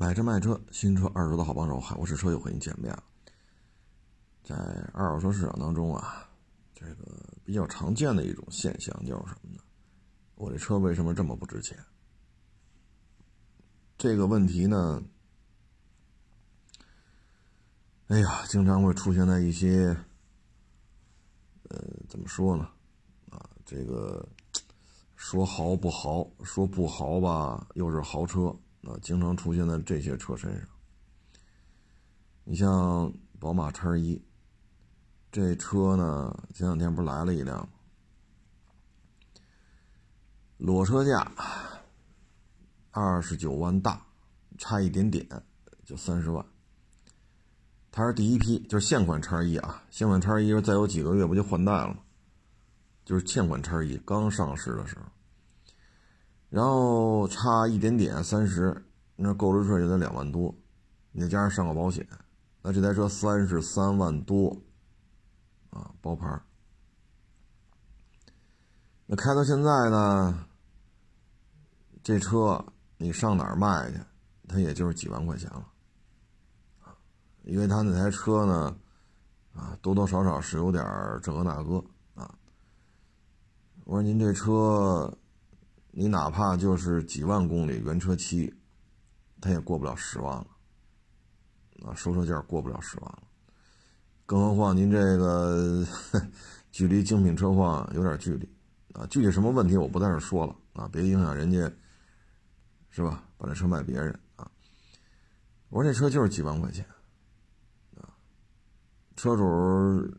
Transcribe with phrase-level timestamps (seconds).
[0.00, 3.02] 买车卖车，新车二手的好帮手，海沃士车友和你见面了。
[4.42, 4.56] 在
[4.94, 6.26] 二手车市场当中啊，
[6.74, 7.04] 这个
[7.44, 9.60] 比较常见的一种现象就是什么呢？
[10.36, 11.78] 我这车为什么这么不值钱？
[13.98, 15.02] 这个问题呢，
[18.06, 19.94] 哎呀，经常会出现在一些，
[21.68, 21.78] 呃，
[22.08, 22.70] 怎么说呢？
[23.28, 24.26] 啊，这个
[25.14, 28.56] 说豪不豪，说不豪吧，又是豪车。
[28.82, 30.68] 啊，经常出现在这些车身上。
[32.44, 34.20] 你像宝马叉一，
[35.30, 37.68] 这车呢，前两天不是来了一辆，
[40.56, 41.30] 裸车价
[42.90, 44.04] 二十九万大，
[44.58, 45.26] 差一点点
[45.84, 46.44] 就三十万。
[47.92, 51.98] 它是第一批，就是现款叉一啊，现款叉一再有几个月不就换代了吗？
[53.04, 55.04] 就是现款叉一刚上市的时候。
[56.50, 60.52] 然后差一点点三十，那购置税就得两万多，
[61.12, 62.04] 你再加上上个保险，
[62.60, 64.60] 那这台车三十三万多，
[65.70, 66.40] 啊，包牌
[69.06, 70.44] 那开到现在呢，
[72.02, 72.64] 这车
[72.96, 74.00] 你上哪儿卖去，
[74.48, 75.64] 它也就是几万块钱了，
[76.80, 76.98] 啊，
[77.44, 78.76] 因为他那台车呢，
[79.54, 80.84] 啊，多多少少是有点
[81.22, 81.76] 这个那个
[82.14, 82.34] 啊。
[83.84, 85.16] 我说您这车。
[85.92, 88.54] 你哪怕就是几万公里原车漆，
[89.40, 90.46] 它也过不了十万了，
[91.84, 93.22] 啊，收车价过不了十万了，
[94.24, 95.84] 更何况您这个
[96.70, 98.48] 距离精品车况有点距离，
[98.92, 101.70] 啊，具体什么问题我不在这说了，啊，别影响人家，
[102.90, 103.24] 是吧？
[103.36, 104.50] 把这车卖别人啊！
[105.70, 106.84] 我说这车就是几万块钱，
[107.96, 108.14] 啊，
[109.16, 110.14] 车主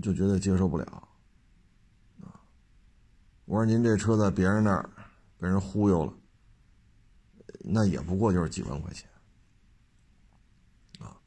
[0.00, 1.08] 就觉得接受不了。
[3.52, 4.88] 我说您这车在别人那儿
[5.38, 6.14] 被人忽悠了，
[7.60, 9.06] 那也不过就是几万块钱，
[10.98, 11.20] 啊，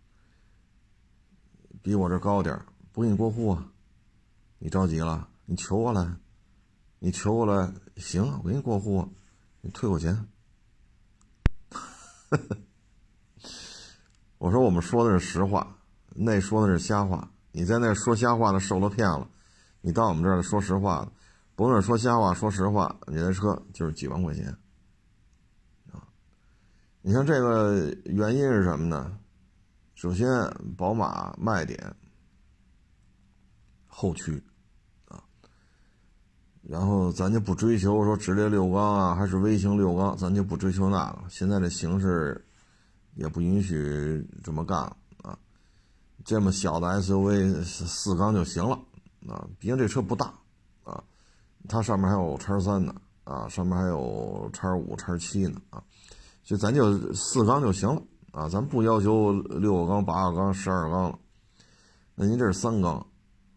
[1.84, 2.60] 比我这高点
[2.92, 3.72] 不给你过户啊？
[4.58, 5.30] 你着急了？
[5.46, 6.18] 你求我来，
[6.98, 9.08] 你求我来，行，我给你过户，
[9.62, 10.28] 你退我钱。
[14.40, 15.78] 我说我们说的是实话，
[16.10, 17.32] 那说的是瞎话。
[17.52, 19.30] 你在那说瞎话的受了骗了，
[19.82, 21.12] 你到我们这儿说实话的。
[21.56, 24.48] 不论说瞎话说实话，你的车就是几万块钱，
[25.90, 26.04] 啊，
[27.02, 29.18] 你像这个原因是什么呢？
[29.94, 30.28] 首先，
[30.76, 31.96] 宝马卖点
[33.88, 34.44] 后驱，
[35.08, 35.24] 啊，
[36.62, 41.24] 然后咱就不追求说直列六缸啊，还是微型六缸，咱就不追求那个。
[41.30, 42.46] 现在这形势
[43.14, 44.78] 也不允许这么干
[45.24, 45.40] 啊，
[46.26, 48.76] 这么小的 SUV 四缸就行了
[49.30, 50.34] 啊，毕竟这车不大。
[51.68, 52.94] 它上面还有叉三呢，
[53.24, 55.84] 啊，上面还有叉五、叉七呢，啊，
[56.44, 61.20] 就咱就四缸就行了，啊，咱不要求六个缸、八个缸、十二缸了。
[62.14, 63.06] 那您这是三缸，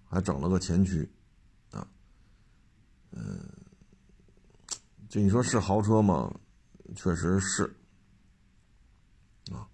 [0.04, 1.08] 还整了个前驱，
[1.70, 1.86] 啊，
[3.12, 3.38] 嗯，
[5.08, 6.32] 就你说是豪车吗？
[6.96, 7.64] 确实是，
[9.52, 9.68] 啊，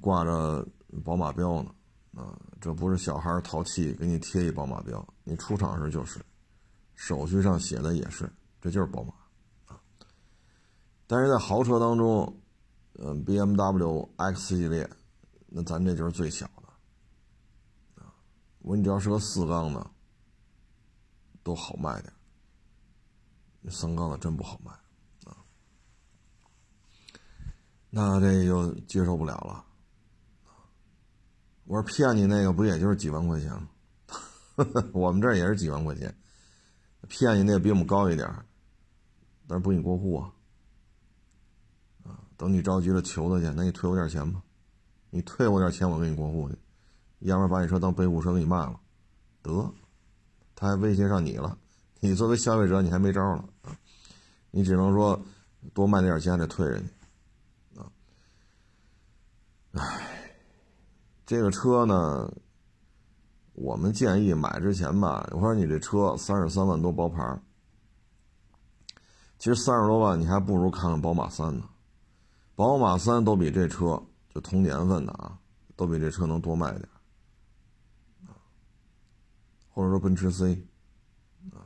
[0.00, 0.66] 挂着
[1.02, 1.70] 宝马标呢，
[2.14, 6.20] 啊，这不是小孩淘气给你贴一宝马标，你出厂时就是。
[6.96, 8.28] 手续上写的也是，
[8.60, 9.12] 这就是宝马
[9.66, 9.80] 啊。
[11.06, 12.40] 但是在豪车当中，
[12.94, 14.90] 嗯，B M W X 系列，
[15.46, 18.12] 那咱这就是最小的啊。
[18.60, 19.90] 我你只要是个四缸的，
[21.44, 22.12] 都好卖点，
[23.70, 24.72] 三缸的真不好卖
[25.30, 25.36] 啊。
[27.90, 29.64] 那这就接受不了了
[31.64, 33.68] 我说骗你那个不也就是几万块钱吗？
[34.94, 36.16] 我们这也是几万块钱。
[37.08, 38.28] 骗你那比我们高一点
[39.46, 40.32] 但是不给你过户啊！
[42.04, 44.42] 啊，等你着急了求他去，那你退我点钱吧，
[45.10, 46.56] 你退我点钱，我给你过户去，
[47.20, 48.80] 要不然把你车当备物车给你卖了，
[49.42, 49.72] 得，
[50.54, 51.56] 他还威胁上你了，
[52.00, 53.78] 你作为消费者你还没招了啊，
[54.50, 55.20] 你只能说
[55.72, 56.84] 多卖点钱得退人
[57.74, 57.92] 家，啊，
[59.74, 60.34] 唉，
[61.24, 62.32] 这个车呢？
[63.56, 67.40] 我们建议买之前吧，我说你这车三十三万多包牌
[69.38, 71.66] 其实三十多万你还不如看看宝马三呢，
[72.54, 75.38] 宝马三都比这车就同年份的啊，
[75.74, 76.86] 都比这车能多卖点
[79.70, 80.62] 或者说奔驰 C，
[81.52, 81.64] 啊，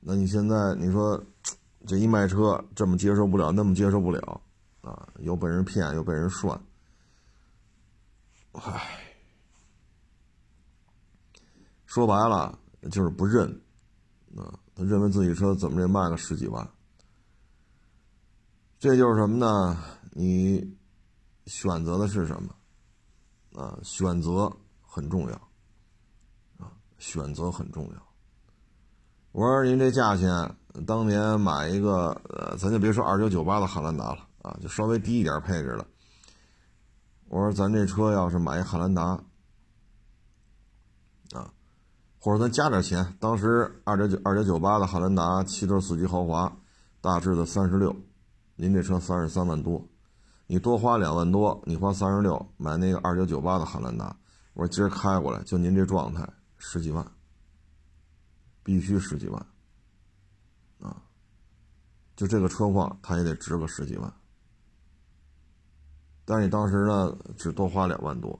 [0.00, 1.22] 那你现在你说
[1.86, 4.40] 这一卖车这么接受不了，那么接受不了，
[4.82, 6.60] 啊，又被人骗又被人涮，
[8.52, 9.09] 唉。
[11.90, 12.56] 说白了
[12.92, 13.48] 就是不认，
[14.36, 16.70] 啊，他认为自己车怎么也卖个十几万，
[18.78, 19.76] 这就是什么呢？
[20.12, 20.78] 你
[21.46, 22.54] 选择的是什么？
[23.60, 25.34] 啊，选择很重要，
[26.58, 28.00] 啊，选择很重要。
[29.32, 30.30] 我说您这价钱，
[30.86, 35.84] 当年买一个，呃，咱就别说二九九八的汉兰达了，啊，就稍微低一点配置的。
[37.26, 39.20] 我说咱这车要是买一汉兰达，
[42.22, 46.54] 或者咱加点钱，当时二点九二点九八的汉兰达七座四驱豪华，
[47.00, 47.96] 大致的三十六，
[48.56, 49.82] 您这车三十三万多。
[50.46, 54.14] 你多花两万多，你花三十六买那个二九九八的汉兰达，
[54.52, 56.28] 我说今儿开过来就您这状态
[56.58, 57.06] 十几万，
[58.62, 59.46] 必须十几万，
[60.80, 61.00] 啊，
[62.16, 64.12] 就这个车况它也得值个十几万，
[66.26, 68.38] 但是你当时呢只多花两万多，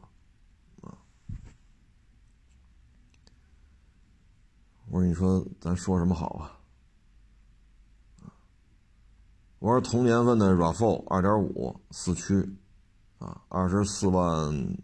[5.07, 6.57] 你说咱说什么好啊？
[9.59, 12.57] 我说同年份的 RAV4 二点五四驱，
[13.19, 14.77] 啊，二十四万，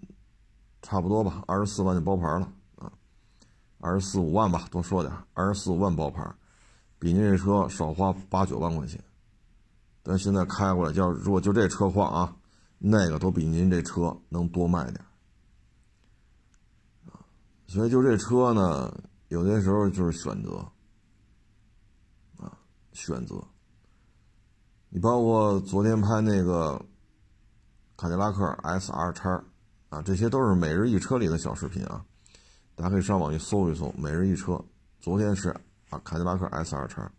[0.83, 2.93] 差不多吧，二十四万就包牌了啊，
[3.81, 6.31] 二十四五万吧，多说点，二十四五万包牌，
[6.99, 9.03] 比您这车少花八九万块钱，
[10.03, 12.37] 但现在开过来，叫如果就这车况啊，
[12.77, 15.03] 那个都比您这车能多卖点，
[17.07, 17.25] 啊，
[17.67, 18.95] 所以就这车呢，
[19.29, 20.57] 有的时候就是选择，
[22.39, 22.59] 啊，
[22.93, 23.43] 选择。
[24.89, 26.81] 你包括昨天拍那个
[27.97, 29.45] 卡迪拉克 S R 叉
[29.89, 32.05] 啊，这些都是每日一车里的小视频啊，
[32.75, 33.93] 大家可以上网去搜一搜。
[33.99, 34.65] 每日一车，
[35.01, 35.49] 昨天是
[35.91, 37.11] 啊卡迪拉克 S R 叉，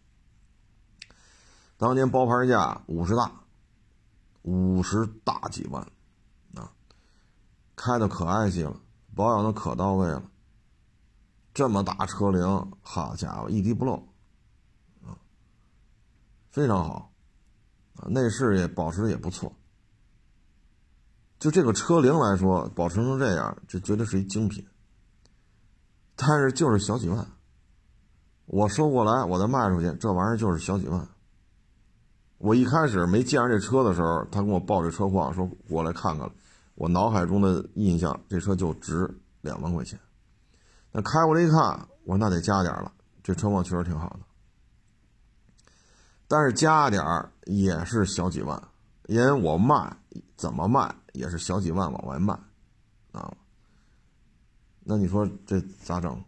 [1.77, 3.31] 当年包牌价五十大，
[4.44, 5.83] 五十大几万
[6.56, 6.71] 啊，
[7.75, 8.80] 开的可爱气了，
[9.13, 10.24] 保养的可到位了，
[11.57, 13.95] 这么大车龄，好家伙，一滴不漏
[15.04, 15.18] 啊，
[16.51, 17.12] 非常好。
[17.95, 19.51] 啊，内饰也保持的也不错。
[21.39, 24.63] 就这个车龄来说，保持成这样，这绝对是一精品。
[26.15, 27.27] 但是就是小几万，
[28.45, 31.07] 我收过来，我再卖出去，这玩意儿就是小几万。
[32.38, 36.30] 我一开始没见着这车的时候，他跟我报这车况，说过来看看，
[36.75, 39.09] 我脑海中的印象，这车就值
[39.42, 40.00] 两万块钱。
[40.97, 42.91] 那开过来一看，我说那得加点了，
[43.21, 44.19] 这车况确实挺好的。
[46.27, 48.59] 但是加点儿也是小几万，
[49.05, 49.95] 因为我卖
[50.35, 52.33] 怎么卖也是小几万往外卖，
[53.11, 53.31] 啊，
[54.79, 56.19] 那你说这咋整？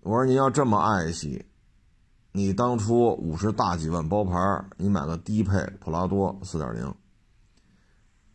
[0.00, 1.44] 我说您要这么爱惜，
[2.32, 6.94] 你当初五十大几万包牌，你买个低配普拉多四点零，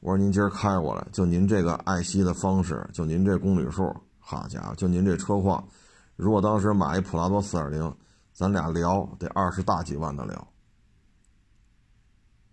[0.01, 3.91] 我说您今儿开过来，就您这个爱惜的方式，就您这公里数，
[4.27, 5.67] 好家伙，就您这车况，
[6.15, 7.95] 如果当时买一普拉多四点零。
[8.37, 10.47] 咱俩聊得二十大几万的聊，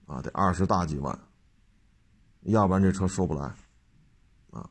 [0.07, 1.19] 啊，得二十大几万，
[2.43, 3.53] 要不然这车收不来，
[4.53, 4.71] 啊，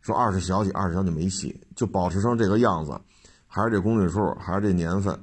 [0.00, 2.96] 说二十小几，二十小几没戏，就保持成这个样子，
[3.48, 5.20] 还是这公里数，还是这年份，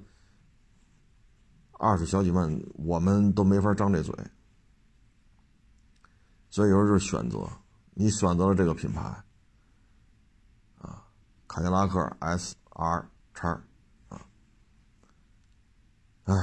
[1.72, 4.14] 二十小几万我们都没法张这嘴，
[6.50, 7.48] 所以有时候就是选择，
[7.94, 9.24] 你选择了这个品牌，
[11.54, 13.62] 凯，迪拉克 S R 叉。
[16.24, 16.36] 唉，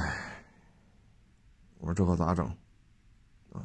[1.79, 2.45] 我说这可咋整？
[3.51, 3.59] 啊，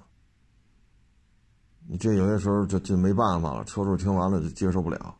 [1.87, 3.62] 你这有些时候就就没办法了。
[3.62, 5.14] 车主听完了就接受不了，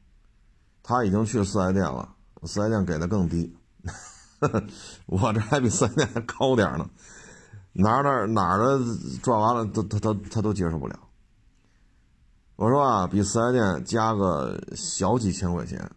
[0.83, 3.57] 他已经去四 S 店了，四 S 店给的更低，
[5.07, 6.91] 我这还比四 S 店还高点呢。
[7.73, 8.81] 哪儿哪哪的
[9.23, 10.99] 转完了，都他他他都接受不了。
[12.57, 15.89] 我说啊，比四 S 店加个小几千块钱，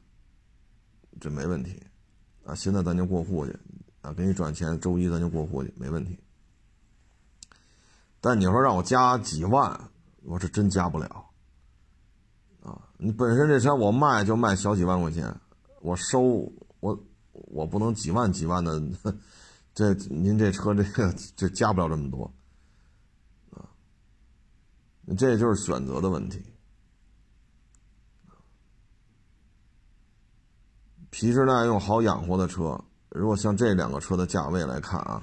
[1.19, 1.81] 这没问题
[2.43, 2.53] 啊。
[2.55, 3.57] 现在咱就过户去。
[4.01, 6.17] 啊，给你转钱，周一咱就过户去，没问题。
[8.21, 9.77] 但你说让我加几万，
[10.23, 11.25] 我是真加不了。
[12.63, 15.35] 啊，你本身这车我卖就卖小几万块钱，
[15.81, 16.49] 我收
[16.79, 16.97] 我
[17.33, 18.81] 我不能几万几万的，
[19.73, 22.33] 这您这车这个这加不了这么多。
[23.51, 23.67] 啊，
[25.17, 26.41] 这就是选择的问题。
[31.19, 32.79] 皮实耐用、好养活的车。
[33.09, 35.21] 如果像这两个车的价位来看啊，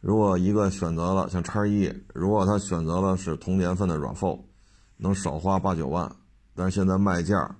[0.00, 4.38] 如果一个选择了像叉一，如果他选择了是同年份的 RAV4，
[4.98, 6.14] 能少花八九万，
[6.54, 7.56] 但是现在卖价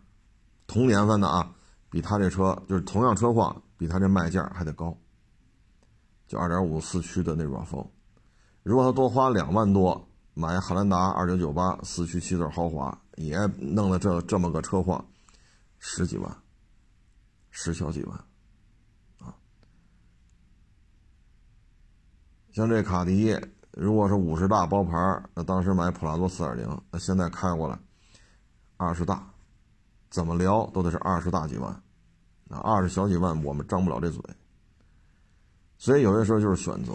[0.68, 1.52] 同年份的啊，
[1.90, 4.96] 比他这车就是同样车况，比他这卖价还得高，
[6.28, 7.84] 就2.5四驱的那 RAV4，
[8.62, 15.04] 如果他多花两万多买汉兰达2998四驱七座豪华，也弄了这这么个车况，
[15.84, 16.34] 十几万。
[17.54, 18.16] 十小几万，
[19.18, 19.36] 啊，
[22.50, 23.38] 像这卡迪，
[23.72, 27.78] 如果是五十大包牌那当时买普拉多四点零，那现在开过来
[28.78, 29.30] 二十大，
[30.08, 31.82] 怎么聊都得是二十大几万，
[32.44, 34.22] 那二十小几万我们张不了这嘴。
[35.76, 36.94] 所以有些时候就是选择，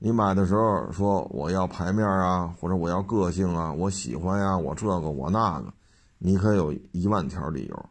[0.00, 5.72] 你买的时候说我要牌面啊，或者我要个性啊，我喜欢呀，我这个我那个，
[6.18, 7.90] 你可有一万条理由。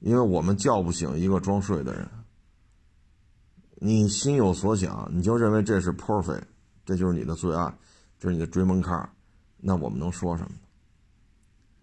[0.00, 2.08] 因为我们叫不醒一个装睡的人。
[3.80, 6.42] 你心有所想，你就认为这是 perfect，
[6.84, 7.72] 这就是你的最爱，
[8.18, 9.08] 这是你的追梦 car，
[9.56, 10.50] 那我们能说什么？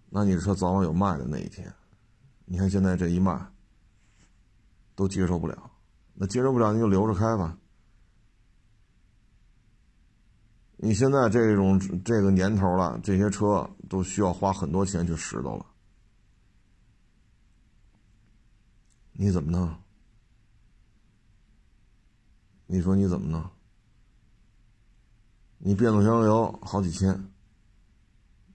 [0.09, 1.73] 那你的车早晚有卖的那一天。
[2.45, 3.39] 你看现在这一卖，
[4.95, 5.71] 都接受不了。
[6.13, 7.57] 那接受不了，你就留着开吧。
[10.77, 15.65] 你现在这种这个年头了，这些车都需要花很多钱去拾掇了。
[19.17, 19.73] 你怎么弄？
[22.67, 23.49] 你说你怎么弄？
[25.57, 27.11] 你变速箱油好几千，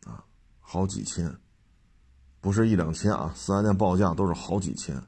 [0.05, 0.23] 啊，
[0.61, 1.35] 好几千，
[2.41, 3.33] 不是一两千啊！
[3.35, 5.03] 四 S 店报价都是好几千。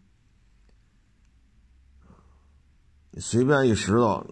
[3.11, 4.27] 你随便一拾掇，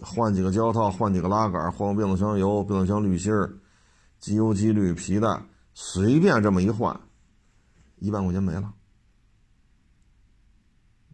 [0.00, 3.32] 换几个胶套，换几个拉杆，换个变速箱油、变速箱滤芯
[4.20, 7.00] 机油、机滤、皮带，随便这么一换，
[7.96, 8.74] 一万块钱没了。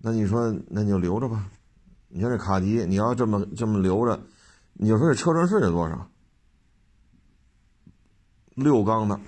[0.02, 1.50] 那你说，那你就留着吧。
[2.08, 4.18] 你看这卡迪，你要这么这么留着，
[4.72, 6.10] 你就说这车船税得多少？
[8.54, 9.20] 六缸的，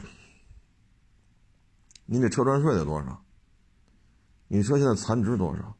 [2.06, 3.22] 你这车船税得多少？
[4.48, 5.76] 你车现在残值多少？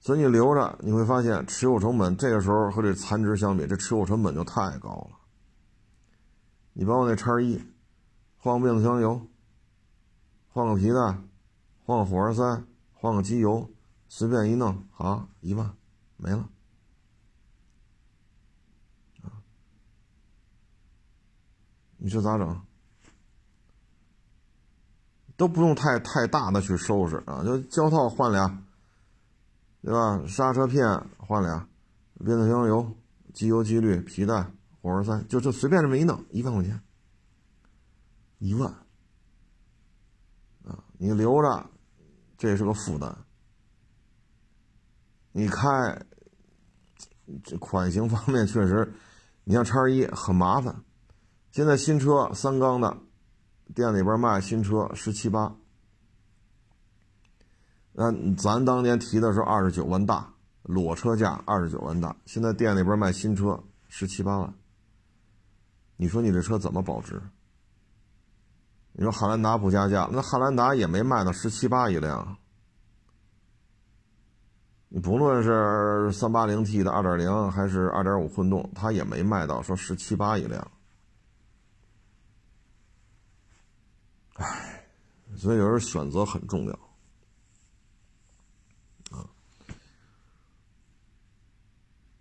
[0.00, 5.16] 所以你留着，你会发现持有成本这个时候和这残值相比，这持有成本就太高了。
[6.72, 7.60] 你包括那叉一，
[8.36, 9.26] 换个变速箱油，
[10.48, 11.00] 换个皮带，
[11.84, 12.64] 换个火花塞。
[13.00, 13.66] 换个机油，
[14.10, 15.74] 随便一弄，好一万
[16.18, 16.46] 没了，
[21.96, 22.60] 你说咋整？
[25.34, 28.62] 都不用太太大的去收拾啊，就胶套换俩，
[29.80, 30.22] 对吧？
[30.26, 31.66] 刹车片换俩，
[32.22, 32.94] 变速箱油、
[33.32, 34.42] 机油、机滤、皮带、
[34.82, 36.78] 火花塞，就就随便这么一弄，一万块钱，
[38.40, 38.70] 一万，
[40.64, 41.70] 啊，你留着。
[42.40, 43.14] 这也是个负担。
[45.30, 46.02] 你开
[47.44, 48.94] 这款型方面确实，
[49.44, 50.82] 你像叉一很麻烦。
[51.52, 52.96] 现在新车三缸的，
[53.74, 55.54] 店里边卖新车十七八，
[57.92, 60.32] 那咱当年提的是二十九万大
[60.62, 64.54] 裸车价二十九万大，现在店里边卖新车十七八万。
[65.98, 67.20] 你说你这车怎么保值？
[69.00, 72.36] 你说汉兰达不加价，那汉兰达也没卖到十七八一辆。
[74.90, 80.70] 你不论是三八零 T 的二点零还是二点五混动，它也没卖到说十七八一辆。
[84.34, 84.84] 唉，
[85.34, 86.74] 所以有时候选择很重要
[89.16, 89.24] 啊。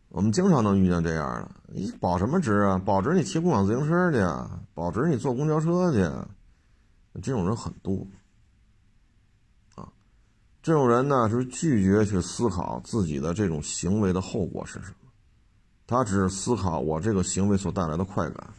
[0.07, 2.81] 我们经常能遇见这样的，你保什么值啊？
[2.85, 6.09] 保值你骑共享自行车去啊，保值你坐公交车去。
[7.21, 8.07] 这种人很多，
[9.75, 9.91] 啊，
[10.61, 15.09] 这种人呢是拒绝去思考自己的这种行为的后果是什么，
[15.87, 18.53] 他只是思考我这个行为所带来的快感，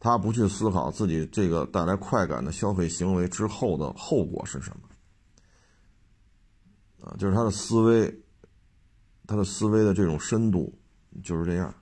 [0.00, 4.88] 他不去思考自己这个带来快感的消费行为之后的后果是什么，
[7.06, 8.22] 啊，就是他的思维，
[9.26, 10.76] 他的思维的这种深度
[11.22, 11.74] 就是这样，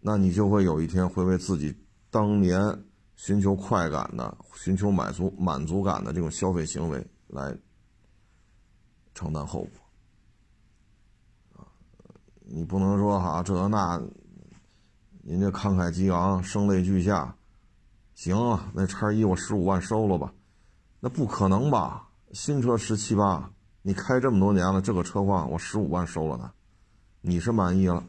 [0.00, 1.74] 那你就会有一天会为自己
[2.10, 2.84] 当年。
[3.22, 7.54] 寻求快感的、寻求满足满足感的这种消费行为来
[9.12, 11.68] 承担后果啊！
[12.46, 14.00] 你不能说哈这那，
[15.22, 17.36] 人家慷慨激昂、声泪俱下，
[18.14, 20.32] 行啊，那叉一我十五万收了吧？
[20.98, 22.08] 那不可能吧？
[22.32, 26.50] 新车十七八，你开这么多年了，这个车况我十五万收了它，
[27.20, 28.02] 你是满意了？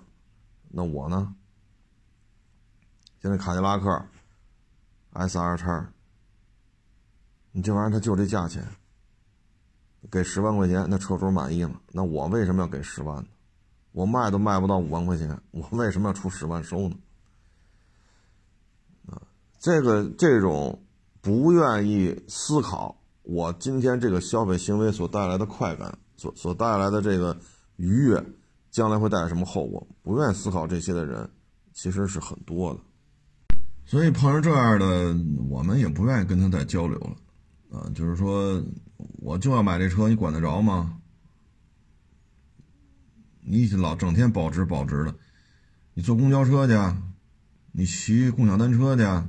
[0.69, 1.35] 那我呢？
[3.21, 4.05] 现在卡迪拉克。
[5.13, 5.93] S R 叉，
[7.51, 8.65] 你这玩意儿它就这价钱，
[10.09, 11.81] 给十万块钱，那车主满意了。
[11.91, 13.27] 那我为什么要给十万呢？
[13.91, 16.95] 我卖都卖不到五万块钱，我为什么要出十万收呢？
[19.07, 19.21] 啊，
[19.59, 20.81] 这个这种
[21.19, 27.37] 不愿意思考我今天这个消费行为所带来的快感，所所带来的这个
[27.75, 28.25] 愉悦，
[28.69, 29.85] 将来会带来什么后果？
[30.01, 31.29] 不愿意思考这些的人，
[31.73, 32.79] 其实是很多的。
[33.91, 35.13] 所以碰上这样的，
[35.49, 38.63] 我们也不愿意跟他再交流了，啊，就是说，
[39.17, 40.97] 我就要买这车，你管得着吗？
[43.41, 45.13] 你老整天保值保值的，
[45.93, 46.97] 你坐公交车去，
[47.73, 49.27] 你骑共享单车去，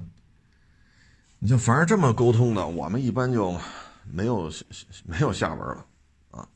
[1.41, 3.59] 你就反正这么沟通的，我们一般就
[4.09, 4.49] 没有
[5.05, 5.85] 没有下文了
[6.31, 6.49] 啊，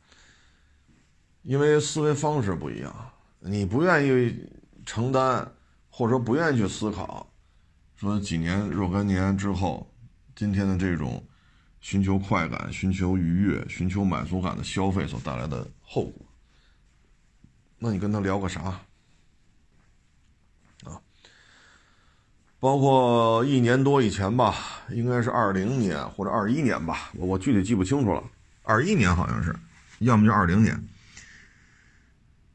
[1.43, 2.95] 因为思维方式不一样，
[3.41, 4.49] 你不愿意
[4.85, 5.51] 承担，
[5.91, 7.29] 或者说不愿意去思考，
[7.97, 9.91] 说几年若干年之后，
[10.35, 11.27] 今天的这种
[11.81, 16.27] 寻求快感、寻求愉悦、寻求满足感的消费所带来的后果。
[17.79, 18.61] 那你跟他聊个啥？
[20.85, 21.01] 啊，
[22.61, 24.55] 包括一年多以前吧，
[24.91, 28.23] 应该是二零年或者二一年吧，我我具体记不清楚了。
[28.63, 29.57] 二一年好像是，
[30.01, 30.79] 要么就二零年。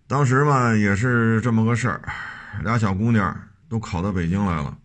[0.08, 2.14] 当时嘛也是这么个事儿，
[2.64, 3.36] 俩小姑娘
[3.68, 4.78] 都考到北京来了，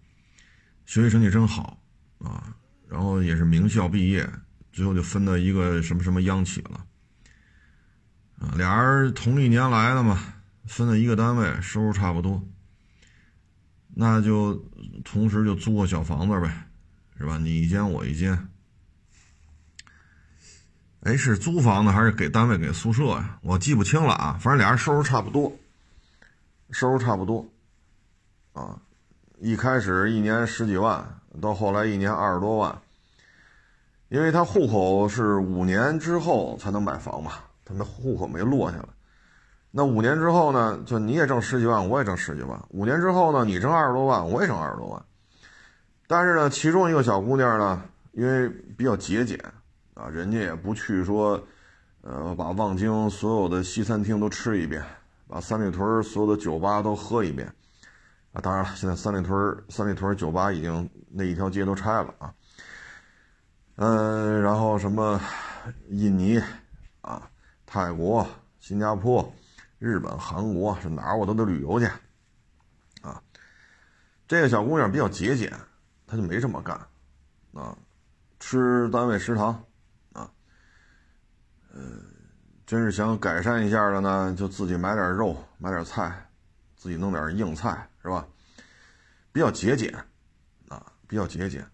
[0.86, 1.78] 学习成绩真好
[2.18, 2.56] 啊，
[2.88, 4.26] 然后也是名校毕业，
[4.72, 6.86] 最后就分到一个什么什么央企了。
[8.38, 12.42] 啊，俩人同一年来的嘛，分到一个单位，收入差不多，
[13.94, 14.54] 那就
[15.04, 16.68] 同时就租个小房子呗，
[17.18, 17.36] 是吧？
[17.38, 18.48] 你一间我一间。
[21.00, 23.38] 哎，是租房子还是给单位给宿舍呀？
[23.42, 24.38] 我记不清了啊。
[24.40, 25.56] 反正俩人收入差不多，
[26.70, 27.48] 收入差不多。
[28.52, 28.80] 啊，
[29.38, 31.04] 一开始一年十几万，
[31.42, 32.76] 到后来一年二十多万，
[34.08, 37.32] 因为他户口是五年之后才能买房嘛。
[37.64, 38.88] 他那户口没落下来，
[39.70, 40.80] 那五年之后呢？
[40.86, 42.58] 就你也挣十几万，我也挣十几万。
[42.70, 43.44] 五年之后呢？
[43.44, 45.02] 你挣二十多万，我也挣二十多万。
[46.06, 49.38] 但是呢，其中一个小姑娘呢，因为比较节俭
[49.94, 51.38] 啊，人家也不去说，
[52.02, 54.82] 呃，把望京所有的西餐厅都吃一遍，
[55.26, 57.52] 把三里屯所有的酒吧都喝一遍
[58.40, 62.34] 当然了，现在三里屯三里屯酒吧已经那一条街都拆了啊。
[63.76, 65.20] 嗯，然后什么
[65.88, 66.42] 印尼
[67.00, 67.30] 啊？
[67.68, 68.26] 泰国、
[68.60, 69.34] 新加坡、
[69.78, 71.86] 日本、韩国是哪儿我都得旅游去，
[73.02, 73.20] 啊，
[74.28, 75.52] 这个小姑娘比较节俭，
[76.06, 76.80] 她就没这么干，
[77.52, 77.76] 啊，
[78.38, 79.48] 吃单位食堂，
[80.12, 80.30] 啊，
[81.74, 81.80] 呃，
[82.64, 86.30] 真是想改善一下的呢，就自己买点肉，买点菜，
[86.76, 88.26] 自己弄点硬菜，是吧？
[89.32, 89.92] 比较节俭，
[90.68, 91.66] 啊，比较节俭。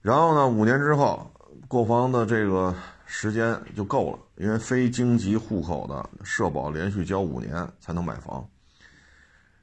[0.00, 1.30] 然后呢，五年之后
[1.68, 2.74] 购房的这个。
[3.12, 8.48] 时间就够了，因为非京籍户口的社保连续交五年才能买房。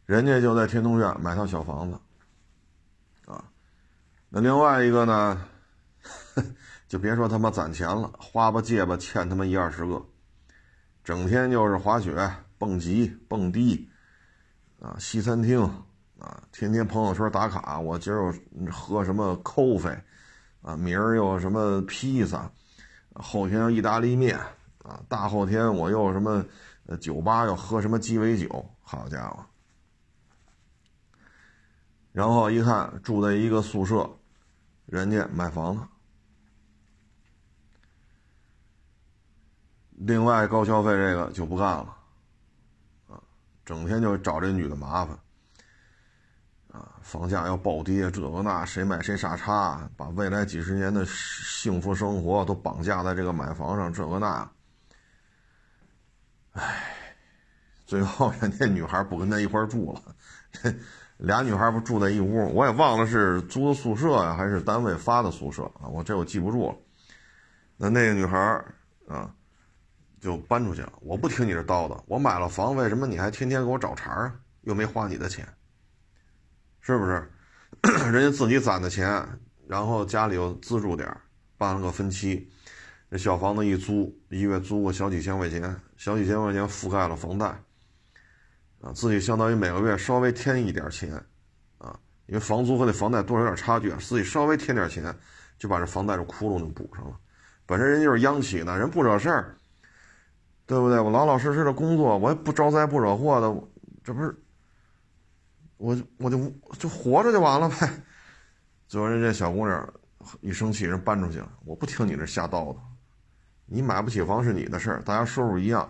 [0.06, 1.98] 人家就在天通苑买套小房子，
[3.26, 3.42] 啊，
[4.28, 5.48] 那另外一个呢，
[6.90, 10.06] 就别说他妈攒钱了，花吧借吧欠他妈一二十个，
[11.06, 13.90] 整天就是滑雪、蹦极、蹦迪，
[14.80, 15.62] 啊，西餐厅，
[16.20, 20.00] 啊，天天朋友圈打卡，我今儿又喝什么 coffee，
[20.62, 22.52] 啊，明儿又什么披萨。
[23.16, 24.38] 后天意大利面
[24.84, 26.46] 啊，大后天我又什么，
[26.98, 29.44] 酒吧又喝什么鸡尾酒，好家伙！
[32.12, 34.08] 然后一看住在一个宿舍，
[34.86, 35.82] 人家买房子，
[39.94, 41.97] 另外高消费这个就不干了，
[43.68, 45.20] 整天就找这女的麻烦。
[46.72, 54.50] 啊房价要暴跌，这个那谁买谁傻叉，把未来几十年的幸福生活都绑架在这个买房上，这个那。
[56.54, 56.84] 唉，
[57.86, 60.02] 最后人家女孩不跟他一块住了，
[60.52, 60.74] 这
[61.18, 65.88] 俩女孩不住在一屋，我也忘了是租的宿舍呀，还是单位发的宿舍啊？
[65.90, 66.78] 我这我记不住了。
[67.76, 68.38] 那那个女孩
[69.08, 69.34] 啊，
[70.20, 70.94] 就搬出去了。
[71.02, 74.36] 我不听你这叨叨，我买了房，为什么你还天天给我找茬啊？
[74.62, 75.48] 又没花你的钱。
[76.80, 77.32] 是不是？
[78.12, 79.28] 人家自己攒的钱，
[79.68, 81.16] 然后家里又资助点
[81.58, 82.50] 办了个分期，
[83.10, 87.46] 那小房子一租，一月租个小几千块钱，小几千块钱覆盖了房贷，
[88.80, 91.14] 啊，自己相当于每个月稍微添一点钱，
[91.78, 95.14] 啊，因为房租和那房贷多少有点差距，自己稍微添点钱，
[95.60, 97.20] 就把这房贷这窟窿就补上了。
[97.66, 99.57] 本身人就是央企的，人不惹事儿，
[100.68, 101.00] 对不对？
[101.00, 103.52] 我老老实实的工作，我也不招灾不惹祸的，
[104.04, 104.36] 这不是。
[105.78, 106.38] 我就我就
[106.80, 107.88] 就活着就完了呗，
[108.88, 109.94] 最后人家小姑娘
[110.42, 111.52] 一生气，人搬出去了。
[111.66, 112.78] 我不听你这瞎叨叨，
[113.68, 115.88] 你买不起房是你的事儿，大家收入一样。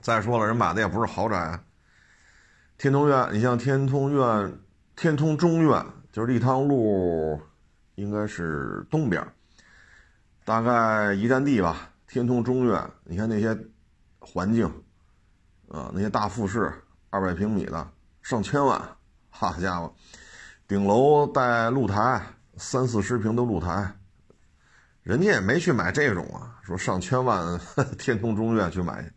[0.00, 1.58] 再说了，人买的也不是豪宅。
[2.78, 4.58] 天通苑，你像天通苑、
[4.94, 7.40] 天通中苑，就是立汤路，
[7.96, 9.26] 应该是东边，
[10.44, 11.90] 大概一站地吧。
[12.06, 13.56] 天通中苑，你看那些
[14.24, 14.66] 环境，
[15.68, 16.72] 啊，那些大复式，
[17.10, 17.92] 二百平米的。
[18.22, 18.80] 上千万，
[19.30, 19.92] 好家伙，
[20.68, 22.24] 顶楼带露台，
[22.56, 23.92] 三四十平的露台，
[25.02, 26.60] 人家也没去买这种啊。
[26.62, 27.60] 说上千万
[27.98, 29.12] 天通中院去买去，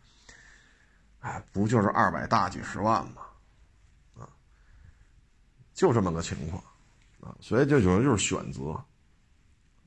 [1.20, 3.22] 哎，不就是二百大几十万吗？
[4.18, 4.28] 啊，
[5.76, 6.64] 就这么个情况
[7.22, 8.84] 啊，所以就有的就是选择，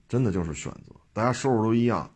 [0.09, 0.95] 真的就是选择。
[1.13, 2.09] 大家收入都一样，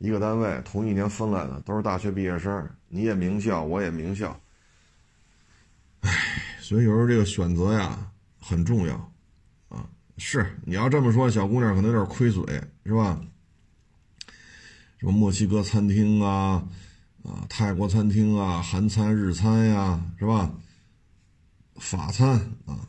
[0.00, 4.40] 一个单位同一年分来的，都是大学毕业生，你也名校，我也名校。
[6.00, 6.10] 唉，
[6.58, 8.10] 所以有时候这个选择呀
[8.40, 8.94] 很重要
[9.68, 9.86] 啊。
[10.16, 12.42] 是你要这么说，小姑娘可能有点亏嘴，
[12.86, 13.20] 是吧？
[14.96, 16.66] 什么墨西哥餐厅啊？
[17.22, 20.50] 啊，泰国餐厅啊，韩餐、日餐呀，是吧？
[21.76, 22.30] 法餐
[22.64, 22.88] 啊，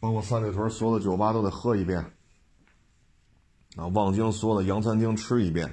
[0.00, 2.02] 包括三里屯所有的酒吧都得喝一遍。
[3.76, 5.70] 啊，望京所有的洋餐厅吃一遍。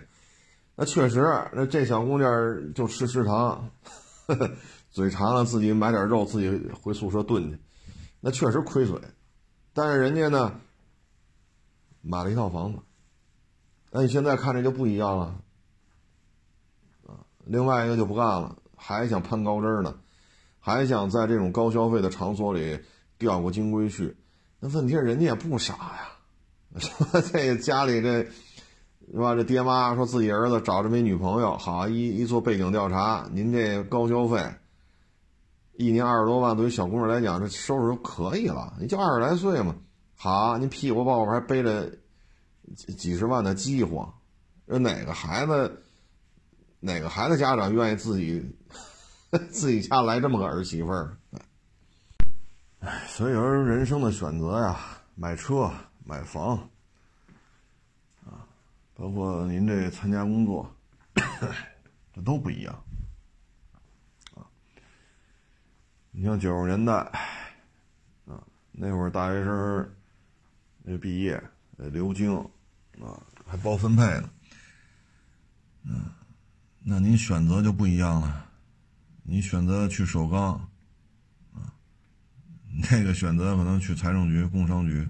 [0.76, 1.22] 那确实，
[1.54, 3.70] 那这小姑娘就吃食堂，
[4.90, 6.50] 嘴馋了自己买点肉，自己
[6.82, 7.60] 回宿舍炖去。
[8.20, 9.00] 那确实亏嘴，
[9.74, 10.60] 但是人家呢，
[12.02, 12.80] 买了一套房子。
[13.92, 15.36] 那你现在看这就不一样了。
[17.46, 20.00] 另外一个就不干了，还想攀高枝呢，
[20.60, 22.80] 还想在这种高消费的场所里
[23.18, 24.16] 钓个金龟婿。
[24.60, 28.28] 那问题是人家也不傻呀， 说这家里这
[29.12, 29.36] 是吧？
[29.36, 34.42] 这爹妈说自己儿子找这么一女朋友，好一一做背景调查，您这高消费，
[35.78, 38.74] 一年二十多万，对于小姑娘来讲，这收入就可以了。
[38.80, 39.76] 你就二十来岁嘛，
[40.16, 41.90] 好，您屁股后边还背着
[42.76, 44.14] 几几十万的饥荒，
[44.68, 45.80] 这哪个孩子？
[46.80, 48.46] 哪个孩子家长愿意自己
[49.50, 51.18] 自己家来这么个儿媳妇儿？
[52.80, 54.78] 哎，所以有人生的选择呀，
[55.16, 55.72] 买车、
[56.04, 56.60] 买房，
[58.96, 60.76] 包括您这参加工作，
[62.14, 62.84] 这都不一样
[64.36, 64.46] 啊。
[66.12, 66.94] 你像九十年代
[68.26, 69.96] 啊，那会儿大学生
[70.84, 71.42] 那毕业
[71.78, 72.36] 留京
[73.02, 74.30] 啊，还包分配呢，
[75.84, 76.12] 嗯。
[76.86, 78.46] 那您选择就不一样了，
[79.24, 80.56] 你选择去首钢，
[81.54, 81.72] 啊，
[82.92, 85.08] 那个选择可能去财政局、工商局，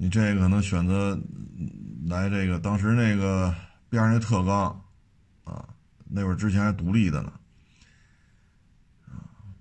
[0.00, 1.20] 你这个可能选择
[2.06, 3.52] 来这个当时那个
[3.90, 4.80] 边上那特钢，
[5.42, 5.68] 啊，
[6.04, 7.32] 那会儿之前还独立的呢，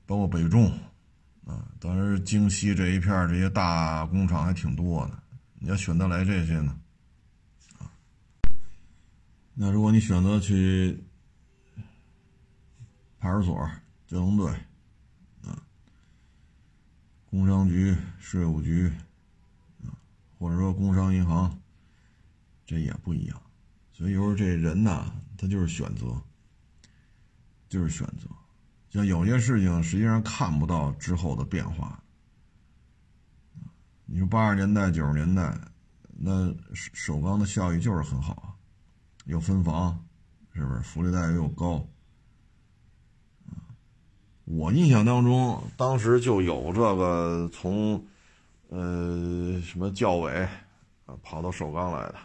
[0.05, 0.69] 包括北重，
[1.43, 5.23] 啊，当时京西这一片这些大工厂还挺多的，
[5.55, 6.79] 你要选择来这些呢？
[7.79, 7.89] 啊
[9.55, 11.03] 那如果你选择去
[13.17, 13.67] 派出所、
[14.05, 14.51] 交通队，
[15.43, 15.57] 啊，
[17.25, 18.93] 工商局、税务局，
[20.37, 21.59] 或者说工商银行，
[22.65, 23.41] 这也不一样。
[23.91, 26.21] 所以有时候这人呐，他就是选择，
[27.67, 28.27] 就是选择。
[28.89, 32.01] 像有些事情实际上看不到之后的变化。
[34.05, 35.57] 你说八十年代、九十年代，
[36.17, 38.55] 那首钢的效益就是很好啊。
[39.25, 40.05] 有分房，
[40.53, 41.85] 是不是福利待遇又高？
[44.45, 48.07] 我印象当中，当时就有这个从，
[48.69, 50.33] 呃，什么教委
[51.05, 52.15] 啊跑到首钢来的，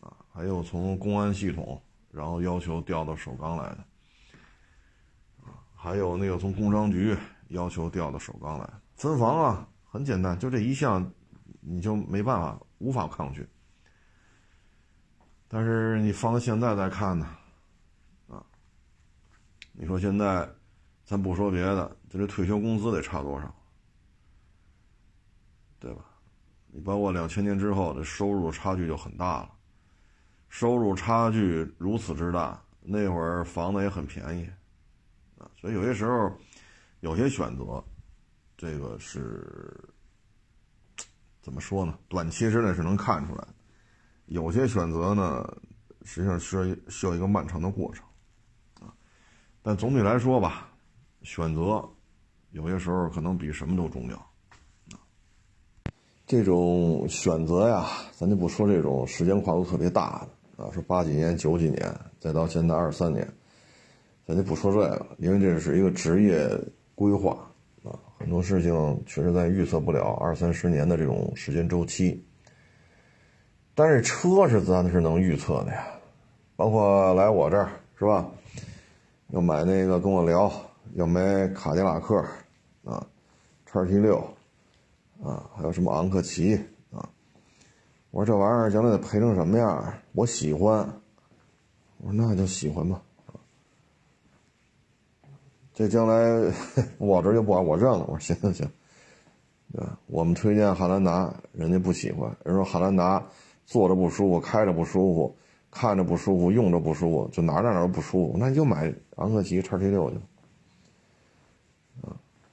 [0.00, 3.84] 啊，还有从公安系统，然后要求调到首钢来的，
[5.42, 7.16] 啊，还有那个从工商局
[7.48, 11.10] 要求调到首钢来分房啊，很简单，就这一项，
[11.60, 13.44] 你就没办法，无法抗拒。
[15.48, 17.26] 但是你放到现在再看呢，
[18.28, 18.40] 啊，
[19.72, 20.48] 你说现在，
[21.04, 23.52] 咱不说别的，这这退休工资得差多少，
[25.80, 26.04] 对吧？
[26.68, 29.50] 你包括两千年之后，这收入差距就很大了，
[30.48, 34.48] 收入差距如此之大，那会儿房子也很便宜，
[35.36, 36.32] 啊，所以有些时候，
[37.00, 37.82] 有些选择，
[38.56, 39.76] 这个是
[41.42, 41.98] 怎么说呢？
[42.08, 43.44] 短期之内是能看出来。
[44.26, 45.44] 有些选择呢，
[46.04, 48.06] 实际上需要需要一个漫长的过程，
[48.80, 48.94] 啊，
[49.60, 50.68] 但总体来说吧，
[51.22, 51.84] 选择
[52.52, 54.29] 有些时候可能比什么都重要，
[56.30, 60.24] 这种选择呀，咱就不说这种时间跨度特别大
[60.56, 63.28] 的啊，说八几年、九几年，再到现在二三年，
[64.24, 66.48] 咱就不说这个，因为这是一个职业
[66.94, 67.32] 规划
[67.82, 72.24] 啊，很多事情确实咱预测不了二三十年的这种时间周期。
[73.74, 75.84] 但是车是咱是能预测的呀，
[76.54, 78.24] 包括来我这儿是吧？
[79.30, 80.48] 要买那个跟我聊，
[80.94, 82.24] 要买卡迪拉克
[82.84, 83.04] 啊，
[83.66, 84.24] 叉 T 六
[85.22, 86.54] 啊，还有什么昂克旗
[86.90, 87.08] 啊？
[88.10, 89.94] 我说这玩意儿将来得赔成什么样？
[90.12, 90.78] 我喜欢。
[91.98, 93.02] 我说那就喜欢吧。
[95.74, 96.52] 这将来
[96.98, 98.04] 我这就不我认了。
[98.08, 98.70] 我说行行行，
[99.72, 99.98] 对吧？
[100.06, 103.24] 我们推荐汉兰达，人家不喜欢，人说汉兰达。
[103.66, 105.36] 坐着不舒服，开着不舒服，
[105.70, 110.16] 看着不舒服，用着不舒服，就哪哪哪都不舒服，那你就买昂克旗叉 T 六去。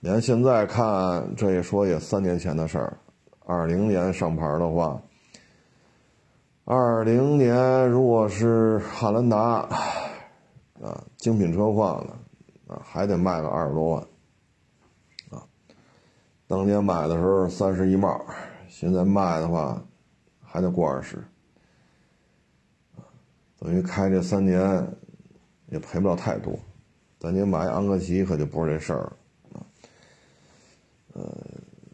[0.07, 2.97] 你看现在看，这一说也三年前的事儿，
[3.45, 5.01] 二零年上牌的话，
[6.63, 9.37] 二零年如果是汉兰达，
[10.81, 14.03] 啊，精品车况的，啊，还得卖个二十多万。
[15.29, 15.43] 啊，
[16.47, 18.25] 当年买的时候三十一帽，
[18.69, 19.83] 现在卖的话
[20.41, 21.21] 还得过二十。
[23.59, 24.87] 等于开这三年
[25.65, 26.57] 也赔不了太多，
[27.19, 29.13] 但你买昂克旗可就不是这事儿了。
[31.17, 31.35] 呃，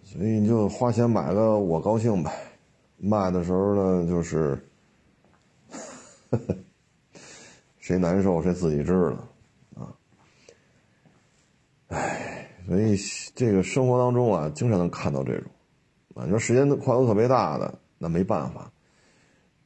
[0.03, 2.29] 所以你就花钱买个我高兴呗，
[2.97, 4.59] 卖的时候呢就是，
[7.79, 9.95] 谁难受谁自己知道啊。
[11.87, 12.97] 唉，所以
[13.33, 15.49] 这个生活当中啊，经常能看到这种
[16.15, 18.69] 啊，你说时间跨度特别大的，那没办法。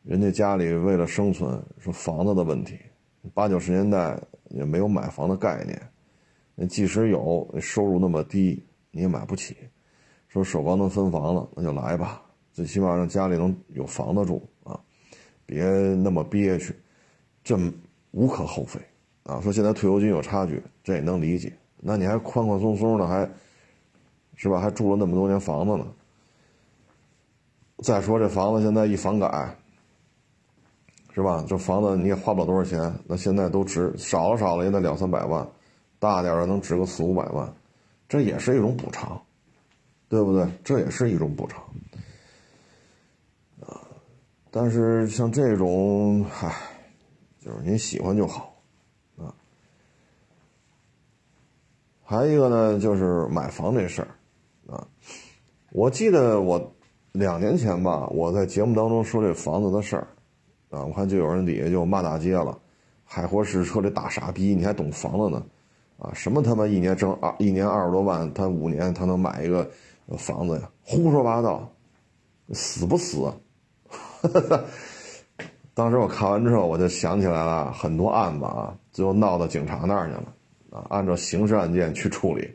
[0.03, 2.77] 人家家里为了生存，说房子的问题，
[3.33, 5.81] 八九十年代也没有买房的概念，
[6.53, 8.63] 那即使有，收入那么低，
[8.97, 9.55] 你也买不起。
[10.27, 12.19] 说首钢能分房了，那就来吧，
[12.51, 14.79] 最起码让家里能有房子住啊，
[15.45, 16.75] 别那么憋屈，
[17.43, 17.55] 这
[18.09, 18.81] 无可厚非
[19.21, 19.39] 啊。
[19.39, 21.53] 说现在退休金有差距，这也能理解。
[21.79, 23.29] 那你还宽宽松松的，还
[24.35, 24.59] 是吧？
[24.59, 25.85] 还住了那么多年房子呢。
[27.83, 29.55] 再说这房子现在一房改。
[31.13, 31.43] 是吧？
[31.47, 35.47] 这房子你也花不了多少钱，那现在都值少了少了也得两三百万，
[35.97, 37.51] 大点的能值个四五百万，
[38.07, 39.21] 这也是一种补偿，
[40.07, 40.47] 对不对？
[40.63, 41.63] 这也是一种补偿
[43.61, 43.81] 啊。
[44.51, 46.55] 但是像这种，嗨，
[47.39, 48.55] 就是您喜欢就好
[49.17, 49.33] 啊。
[52.03, 54.07] 还有一个呢，就是买房这事儿
[54.73, 54.87] 啊，
[55.71, 56.73] 我记得我
[57.11, 60.07] 两年前吧，我在节目当中说这房子的事儿。
[60.69, 62.59] 啊，我看就有人底下就骂大街了，
[63.05, 65.45] 海阔试车这大傻逼，你还懂房子呢？
[65.97, 69.69] 啊，什么他妈一年挣二一年二十多万，他五年他能买一个
[70.17, 70.69] 房子呀？
[70.83, 71.67] 胡说八道，
[72.53, 73.31] 死不死？
[75.73, 80.33] 当时我看完之后，我就想起来了很多案子啊，最后闹到警察那儿去了
[80.71, 82.51] 啊，按照刑事案件去处理，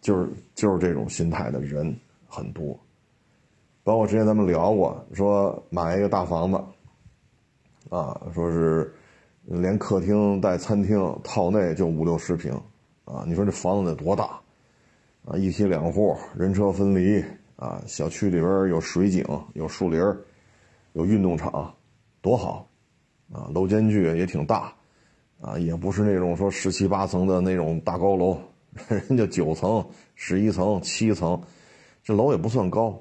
[0.00, 1.96] 就是就是这种心态的人
[2.28, 2.78] 很多。
[3.82, 6.58] 包括之前咱们聊过，说买一个大房子，
[7.88, 8.94] 啊，说是
[9.58, 12.52] 连客厅带餐厅套内就五六十平，
[13.04, 14.40] 啊，你说这房子得多大？
[15.24, 17.22] 啊，一梯两户，人车分离，
[17.56, 20.00] 啊，小区里边有水井，有树林
[20.92, 21.74] 有运动场，
[22.22, 22.66] 多好，
[23.32, 24.72] 啊，楼间距也挺大，
[25.40, 28.38] 啊，也不是那种说十七八层的那种大高楼，
[28.88, 29.84] 人家九层、
[30.14, 31.40] 十一层、七层，
[32.04, 32.96] 这楼也不算高。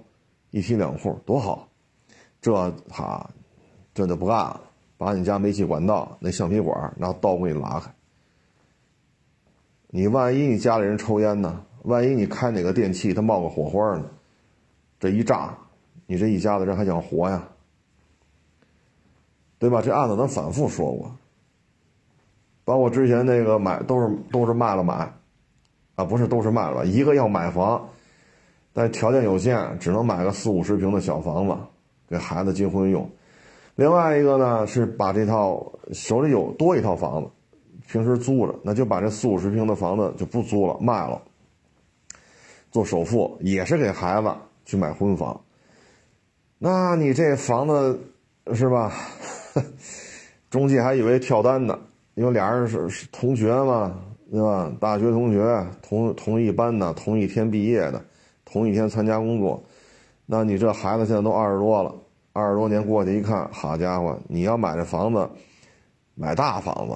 [0.49, 1.69] 一梯两户多好，
[2.41, 3.23] 这他
[3.93, 4.61] 这就不干了，
[4.99, 7.89] 把你家煤气管道那橡皮管拿刀给你拉开。
[9.87, 11.63] 你万一你家里人抽烟呢？
[11.83, 14.03] 万一你开哪个电器它冒个火花呢？
[14.99, 15.57] 这一炸，
[16.05, 17.47] 你这一家子人还想活呀？
[19.57, 19.81] 对吧？
[19.81, 21.15] 这案子咱反复说过，
[22.65, 25.13] 包括之前那个买都是都是卖了买，
[25.95, 27.87] 啊不是都是卖了，一个要买房。
[28.73, 31.57] 但条件有限，只能买个四五十平的小房子，
[32.09, 33.09] 给孩子结婚用。
[33.79, 37.29] 另外一个呢，是把这套手里有多一套房子，
[37.87, 41.21] 平时租着，那就把这四五十平的房子就不租了，卖了，
[42.71, 44.29] 做首付，也是给孩子
[44.65, 45.39] 去买婚房。
[46.57, 47.97] 那你这房子
[48.53, 48.91] 是吧？
[50.51, 51.79] 中介还以为跳单呢，
[52.15, 53.97] 因为俩人是是同学嘛，
[54.29, 54.69] 对吧？
[54.77, 58.03] 大学同学，同同一班的，同一天毕业的。
[58.43, 59.63] 同一天参加工作，
[60.25, 61.95] 那你这孩子现在都二十多了，
[62.33, 65.29] 二十多年过去一看，好家伙，你要买这房子，
[66.15, 66.95] 买大房子，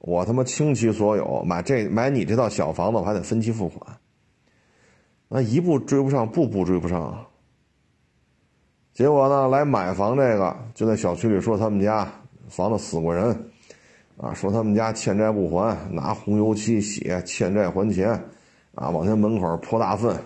[0.00, 3.98] 我他妈倾其所有买这买你这套小房子，我还得分期付款，
[5.28, 7.26] 那一步追不上，步步追不上。
[8.92, 12.06] 结果呢，来买房这个就在小区里说他们家
[12.48, 13.50] 房子死过人，
[14.16, 18.10] 啊，说他们家欠债不还，拿红油漆写欠债还钱，
[18.74, 20.16] 啊，往他门口泼大粪。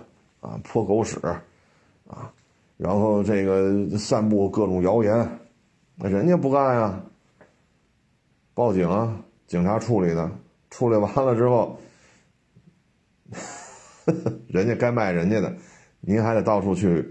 [0.43, 1.21] 啊，泼狗屎，
[2.09, 2.29] 啊，
[2.83, 5.39] 然后这个散布各种谣言，
[5.95, 7.01] 那人家不干呀，
[8.55, 10.29] 报警啊，警察处理的，
[10.69, 11.79] 处理完了之后，
[14.49, 15.57] 人家该卖人家的，
[16.01, 17.09] 您还得到处去，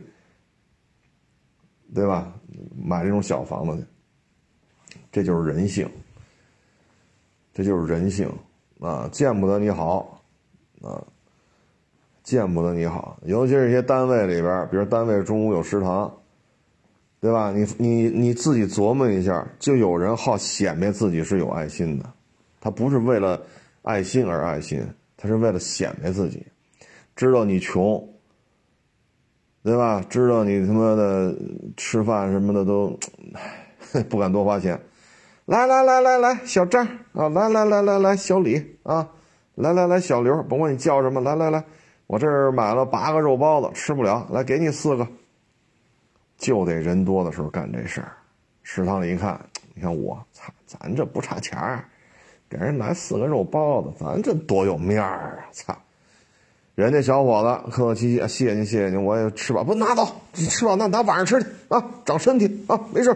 [1.95, 2.33] 对吧？
[2.75, 3.77] 买这种小房子
[4.89, 5.89] 去，这就是人性，
[7.53, 8.29] 这就是人性
[8.81, 10.21] 啊，见不得你好，
[10.81, 11.01] 啊。
[12.31, 16.09] 见不得你好，尤其是一些单位里边，比如单位中午有食堂，
[17.19, 17.51] 对吧？
[17.51, 22.05] 你你你自己琢磨一下，就有人好显摆自己是有爱心的，
[22.61, 23.41] 他不是为了
[23.81, 24.81] 爱心而爱心，
[25.17, 26.47] 他是为了显摆自己，
[27.17, 28.01] 知道你穷，
[29.61, 30.01] 对吧？
[30.09, 31.35] 知道你他妈的
[31.75, 32.97] 吃饭什么的都
[34.09, 34.79] 不敢多花钱，
[35.43, 39.09] 来来来来来，小张啊，来来来来来，小李啊，
[39.55, 41.61] 来来来，小刘，甭管你叫什么，来来来。
[42.11, 45.07] 我这儿买了八个肉包子，吃不了，来给你四个。
[46.37, 48.11] 就得人多的时候干这事儿。
[48.63, 49.39] 食堂里一看，
[49.73, 51.85] 你看我操，咱这不差钱儿，
[52.49, 55.47] 给人买四个肉包子，咱这多有面儿啊！
[55.53, 55.73] 操，
[56.75, 63.15] 人家小伙子客客气气，谢谢您，谢谢您，我也吃饱，不拿走，你吃饱那拿晚上吃去啊，长身体啊，没事。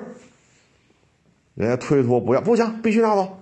[1.55, 3.39] 人家推脱不要，不行，必须拿走。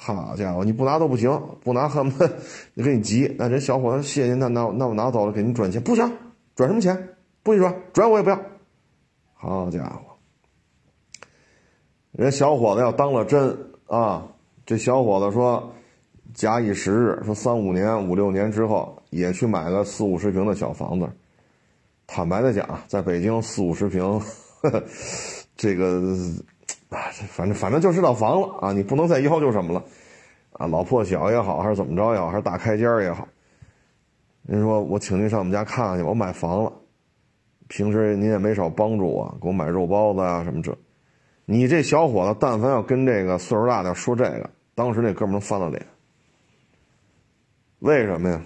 [0.00, 1.28] 好家伙，你不拿都不行，
[1.60, 2.38] 不拿恨不得
[2.74, 3.34] 你给你急。
[3.36, 6.08] 那人小伙子谢谢，那那那我拿走了，给您转钱，不行，
[6.54, 7.16] 转什么钱？
[7.42, 8.40] 不许转，转我也不要。
[9.34, 10.16] 好家伙，
[12.12, 13.58] 人小伙子要当了真
[13.88, 14.24] 啊！
[14.64, 15.72] 这小伙子说，
[16.32, 21.10] 假以时日，说三五年、五六年之后，也去买个四五十平的小房子。
[22.06, 24.20] 坦白的讲，在北京四五十平，
[25.56, 26.16] 这个。
[26.90, 28.72] 啊，这反正反正就是套房了啊！
[28.72, 29.84] 你不能再要求什么了，
[30.52, 33.28] 啊，老破小也好，还是怎么着也好，还是大开间也好。
[34.42, 36.72] 您说我请您上我们家看看去，我买房了，
[37.68, 40.74] 平时您也没少帮助我，给我买肉包子啊什么这。
[41.44, 45.86] 你这小伙子，但凡要跟这个岁数大的说这个，当时那哥们能翻了脸。
[47.80, 48.42] 为什么呀？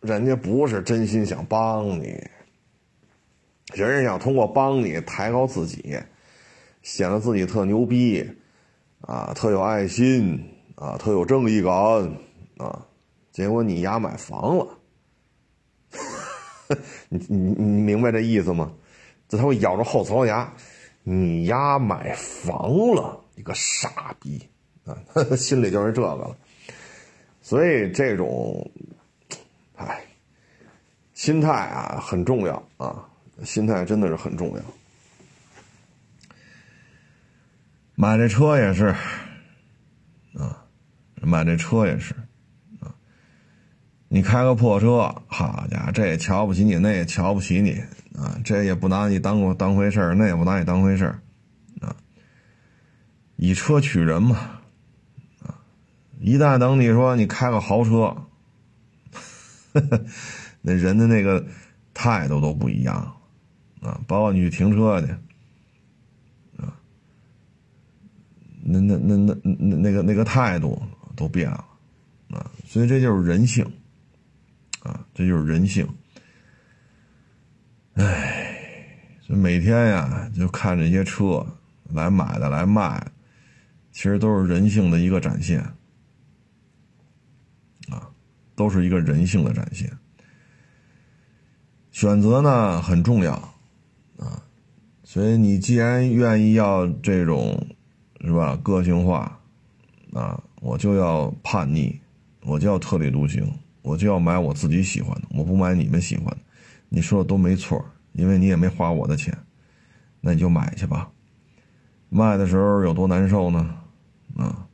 [0.00, 2.22] 人家不是真心想帮你，
[3.74, 5.98] 人家想通过帮你抬高自己。
[6.84, 8.22] 显得自己特牛逼，
[9.00, 10.38] 啊，特有爱心，
[10.74, 11.72] 啊，特有正义感，
[12.58, 12.86] 啊，
[13.32, 14.78] 结果你丫买房了，
[17.08, 18.70] 你你你明白这意思吗？
[19.26, 20.52] 这他会咬着后槽牙，
[21.02, 24.46] 你丫买房了，你个傻逼，
[24.84, 24.94] 啊，
[25.36, 26.36] 心里就是这个了。
[27.40, 28.70] 所以这种，
[29.76, 30.04] 哎，
[31.14, 33.08] 心态啊很重要啊，
[33.42, 34.62] 心态真的是很重要。
[37.96, 38.86] 买这车也是，
[40.34, 40.66] 啊，
[41.22, 42.12] 买这车也是，
[42.80, 42.92] 啊，
[44.08, 47.80] 你开个破车，好家伙，这也瞧不起你，那也瞧不起你，
[48.18, 51.20] 啊，这也不拿你当过当回事儿，那也不拿你当回事儿，
[51.82, 51.94] 啊，
[53.36, 54.36] 以车取人嘛，
[55.44, 55.54] 啊，
[56.18, 58.16] 一旦等你说你开个豪车，
[60.62, 61.46] 那人的那个
[61.94, 62.94] 态度都不一样，
[63.82, 65.14] 啊，包括你去停车去。
[68.66, 70.82] 那那那那那个那个态度
[71.14, 71.62] 都变了
[72.30, 73.62] 啊，所以这就是人性
[74.80, 75.86] 啊，这就是人性。
[77.92, 81.46] 唉，所以每天呀，就看这些车
[81.92, 83.06] 来买的来卖，
[83.92, 85.60] 其实都是人性的一个展现
[87.90, 88.08] 啊，
[88.56, 89.92] 都是一个人性的展现。
[91.92, 93.34] 选择呢很重要
[94.16, 94.42] 啊，
[95.02, 97.62] 所以你既然愿意要这种。
[98.24, 98.58] 是吧？
[98.62, 99.38] 个性化，
[100.14, 101.94] 啊，我就要叛逆，
[102.42, 103.46] 我就要特立独行，
[103.82, 106.38] 我就要买我自己喜欢的，我不买你们喜欢的。
[106.88, 109.36] 你说的都没错，因为你也没花我的钱，
[110.22, 111.10] 那你就买去吧。
[112.08, 113.76] 卖的时候有多难受呢？
[114.36, 114.66] 啊，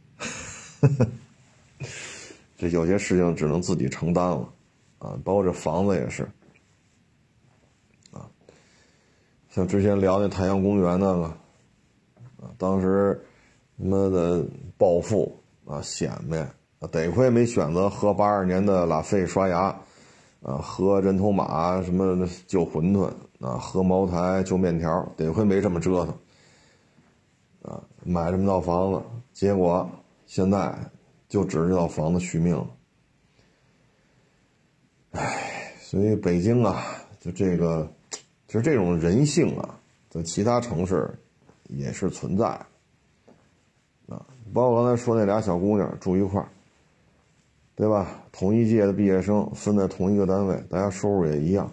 [2.56, 4.48] 这有些事情只能自己承担了，
[5.00, 6.22] 啊，包括这房子也是，
[8.12, 8.30] 啊，
[9.48, 11.24] 像之前聊那太阳公园那个，
[12.42, 13.20] 啊，当时。
[13.82, 14.44] 他妈的
[14.76, 16.46] 暴富啊，显摆！
[16.90, 19.74] 得亏没选择喝八二年的拉菲刷牙，
[20.42, 26.14] 啊，喝人头马什么就馄饨啊，喝茅台就面条，得亏没这么折腾。
[27.62, 29.88] 啊，买这么套房子，结果
[30.26, 30.74] 现在
[31.28, 32.66] 就指着这套房子续命了。
[35.12, 36.82] 唉，所以北京啊，
[37.18, 37.90] 就这个，
[38.46, 39.78] 其实这种人性啊，
[40.08, 41.18] 在其他城市
[41.68, 42.58] 也是存在。
[44.52, 46.44] 包括刚才说那俩小姑娘住一块，
[47.74, 48.22] 对吧？
[48.32, 51.70] 同一届的毕业生分在同一个单位，大家收入也一样。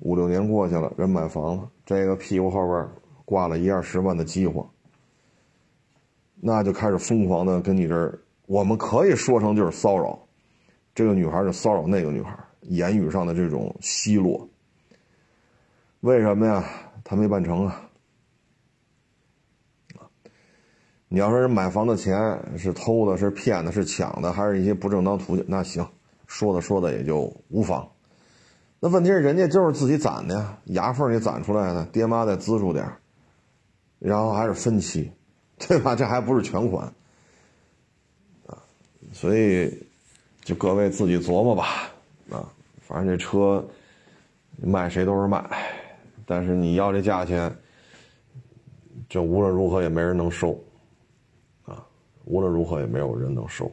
[0.00, 2.88] 五六年过去了，人买房了，这个屁股后边
[3.24, 4.68] 挂了一二十万的饥荒，
[6.34, 10.18] 那就开始疯狂的跟你这儿，我们可以说成就是骚扰，
[10.94, 14.46] 这个女孩就骚扰那个女孩，言语上的这种奚落。
[16.00, 16.64] 为什么呀？
[17.02, 17.85] 他没办成啊。
[21.08, 25.44] 你要说人买房的钱是偷的、是骗的、是抢的，还是一些不正当途径？
[25.48, 25.86] 那行，
[26.26, 27.88] 说的说的也就无妨。
[28.80, 32.86] 那问题是人家就是自己攒的呀，牙缝里攒出来的，爹妈再资助点
[33.98, 35.10] 然后还是分期，
[35.58, 35.94] 对吧？
[35.94, 36.92] 这还不是全款
[38.46, 38.58] 啊，
[39.12, 39.86] 所以
[40.42, 41.90] 就各位自己琢磨吧
[42.30, 43.64] 啊，反正这车
[44.60, 45.42] 卖谁都是卖，
[46.26, 47.56] 但是你要这价钱，
[49.08, 50.58] 就无论如何也没人能收，
[52.26, 53.68] 无论如何也没有人能收。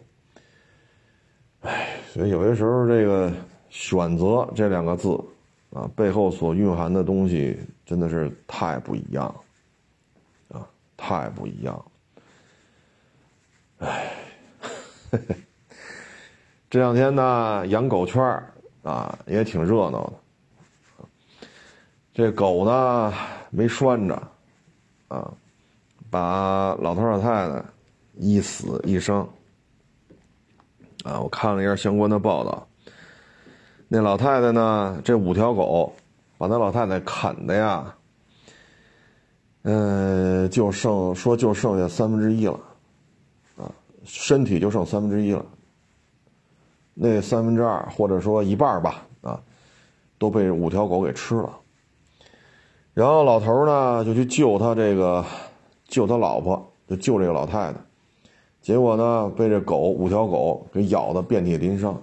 [1.61, 3.31] 哎，所以有些时候这个
[3.69, 5.19] 选择这两个字
[5.71, 9.25] 啊，背后所蕴含的东西真的是太不一样。
[10.49, 11.85] 啊太不一样，
[13.79, 14.15] 哎，
[16.69, 18.23] 这两天呢，养狗圈
[18.83, 20.13] 啊也挺热闹的。
[22.13, 23.13] 这狗呢
[23.49, 24.15] 没拴着，
[25.09, 25.33] 啊，
[26.09, 27.63] 把老头老太太
[28.15, 29.27] 一死一伤。
[31.03, 32.65] 啊，我看了一下相关的报道，
[33.89, 35.93] 那老太太呢，这五条狗
[36.37, 37.93] 把那老太太啃的呀。
[39.63, 42.59] 嗯，就剩说就剩下三分之一了，
[43.57, 43.71] 啊，
[44.03, 45.45] 身体就剩三分之一了。
[46.93, 49.41] 那三分之二或者说一半吧，啊，
[50.17, 51.59] 都被五条狗给吃了。
[52.93, 55.25] 然后老头呢就去救他这个，
[55.87, 57.79] 救他老婆，就救这个老太太。
[58.63, 62.01] 结果呢被这狗五条狗给咬的遍体鳞伤。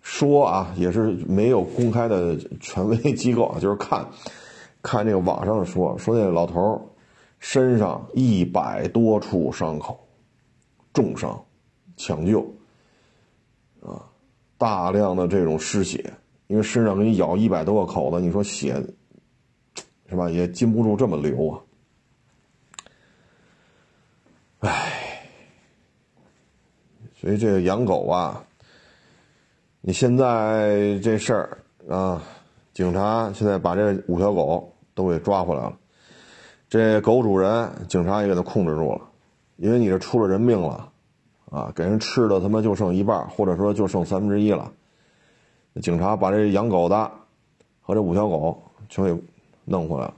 [0.00, 4.06] 说啊，也是没有公开的权威机构啊， 就是看。
[4.80, 6.80] 看这个网上说说那老头
[7.40, 9.98] 身上一百多处伤口，
[10.92, 11.44] 重伤，
[11.96, 12.40] 抢救，
[13.80, 14.06] 啊，
[14.56, 16.12] 大量的这种失血，
[16.46, 18.80] 因为身上给你咬一百多个口子，你说血，
[20.08, 20.30] 是吧？
[20.30, 21.60] 也禁不住这么流啊！
[27.28, 28.42] 所以这个养狗啊，
[29.82, 32.22] 你现在这事儿啊。
[32.72, 35.76] 警察现在把这五条狗都给抓回来了，
[36.70, 39.02] 这狗主人警察也给他控制住了，
[39.56, 40.90] 因为你这出了人命了，
[41.50, 44.72] 啊，给人吃的他妈就剩一半，或者说就剩三分之一了。
[45.82, 47.10] 警察把这养狗的
[47.82, 48.58] 和这五条狗
[48.88, 49.22] 全给
[49.66, 50.14] 弄回来了。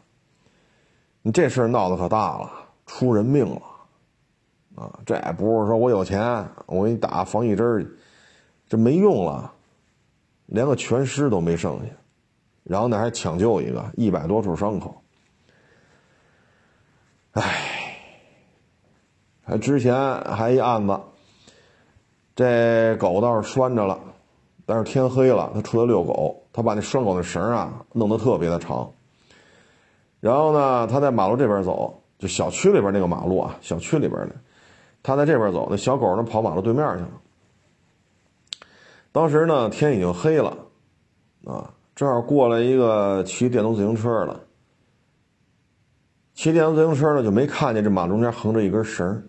[1.22, 2.52] 你这事儿闹得可大了，
[2.86, 3.62] 出人命了，
[4.80, 7.94] 啊，这也不是说我有钱，我给你打防疫针
[8.66, 9.52] 这没用了，
[10.46, 11.92] 连个全尸都没剩下。
[12.62, 15.02] 然后呢，还抢救一个一百多处伤口，
[17.32, 17.96] 唉，
[19.42, 20.98] 还之前还一案子，
[22.34, 23.98] 这狗倒是拴着了，
[24.64, 28.92] 但是天黑了，他出来遛狗，他把那拴狗的绳啊弄得特别的长，
[30.20, 34.36] 然后呢，他在马路这边走，就小区里边那个马路啊，小区里边的，
[35.02, 37.10] 他在这边走，那小狗呢跑马路对面去了，
[39.12, 40.56] 当时呢天已经黑了，
[41.44, 41.74] 啊。
[41.92, 44.40] 正好过来一个骑电动自行车的，
[46.32, 49.22] 骑电动自行车的就没看见这马中间横着一根绳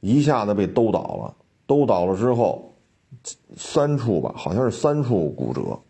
[0.00, 1.34] 一下子被兜倒了。
[1.66, 2.70] 兜倒了之后，
[3.56, 5.80] 三处吧，好像是三处骨折，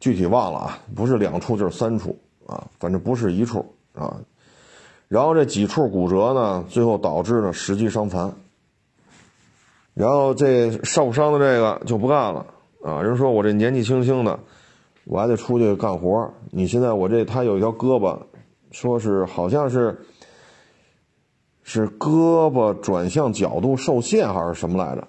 [0.00, 3.58] 具体忘了啊，不是两处就是三处啊，反正不是一处
[3.92, 4.18] 啊。
[5.08, 8.34] 然后这几处骨折呢，最后导致了十级伤残。
[9.94, 12.46] 然后这受伤的这个就不干了。
[12.82, 14.38] 啊，人说我这年纪轻轻的，
[15.04, 16.30] 我还得出去干活。
[16.50, 18.18] 你现在我这他有一条胳膊，
[18.70, 19.98] 说是好像是
[21.62, 25.08] 是胳膊转向角度受限还是什么来着，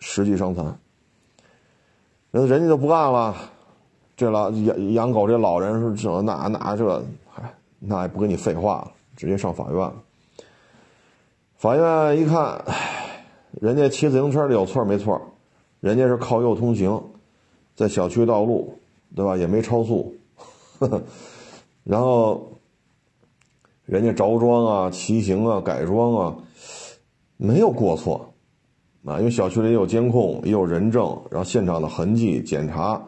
[0.00, 0.78] 实际伤残。
[2.30, 3.34] 人人家就不干了，
[4.16, 7.02] 这老养养狗这老人是这那那这，
[7.78, 9.94] 那也不跟你废话了，直接上法院了。
[11.56, 12.64] 法院一看，
[13.52, 15.20] 人家骑自行车的有错没错？
[15.80, 17.02] 人家是靠右通行，
[17.74, 18.78] 在小区道路，
[19.14, 19.36] 对吧？
[19.36, 20.14] 也没超速，
[20.78, 21.02] 呵 呵
[21.84, 22.52] 然后
[23.84, 26.36] 人家着装啊、骑行啊、改装啊，
[27.36, 28.34] 没有过错
[29.04, 29.18] 啊。
[29.18, 33.00] 因为小区里有监控，也有人证，然后现场的痕迹检查，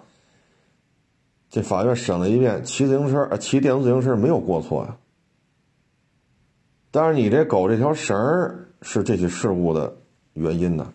[1.58, 4.96] 这法院审了一遍，骑自行车、骑电动自行车没有过错呀。
[6.92, 9.92] 但是你这狗这条绳儿是这起事故的
[10.34, 10.94] 原因呢。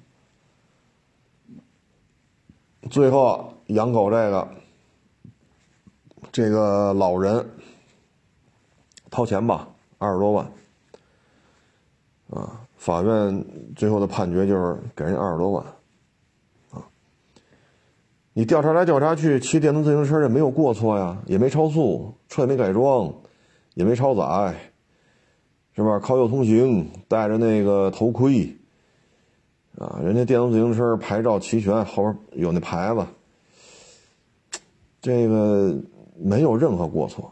[2.90, 4.48] 最后养狗这个，
[6.32, 7.46] 这个老人
[9.12, 10.50] 掏钱吧，二十多万，
[12.30, 13.46] 啊，法院
[13.76, 15.66] 最后的判决就是给人家二十多万，
[18.34, 23.14] 你调查来调查去，骑电动自行车也没有过错呀，也没超速，车也没改装，
[23.76, 24.56] 也没超载，
[25.76, 26.00] 是吧？
[26.00, 28.56] 靠右通行，戴着那个头盔。
[29.78, 33.06] 啊，人家电动自行车牌照齐全，后边有那牌子，
[35.02, 35.76] 这个
[36.16, 37.32] 没有任何过错，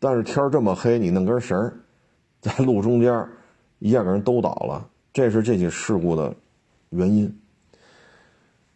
[0.00, 1.72] 但是天这么黑，你弄根绳
[2.40, 3.28] 在路中间，
[3.78, 6.34] 一下给人都倒了，这是这起事故的
[6.90, 7.32] 原因。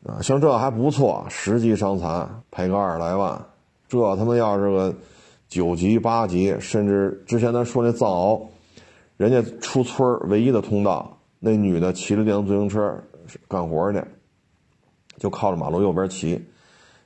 [0.07, 3.39] 啊，像这还不错，十级伤残赔个二十来万，
[3.87, 4.95] 这他妈要是个
[5.47, 8.41] 九级、八级，甚至之前咱说那藏獒，
[9.19, 12.99] 人家出村唯一的通道，那女的骑着电动自行车
[13.47, 14.03] 干活去，
[15.19, 16.43] 就靠着马路右边骑，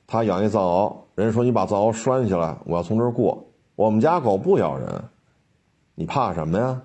[0.07, 5.03] 他养一藏獒，人家说你把藏獒拴起来，我要从这儿过，我们家狗不咬人，
[5.95, 6.81] 你怕什么呀？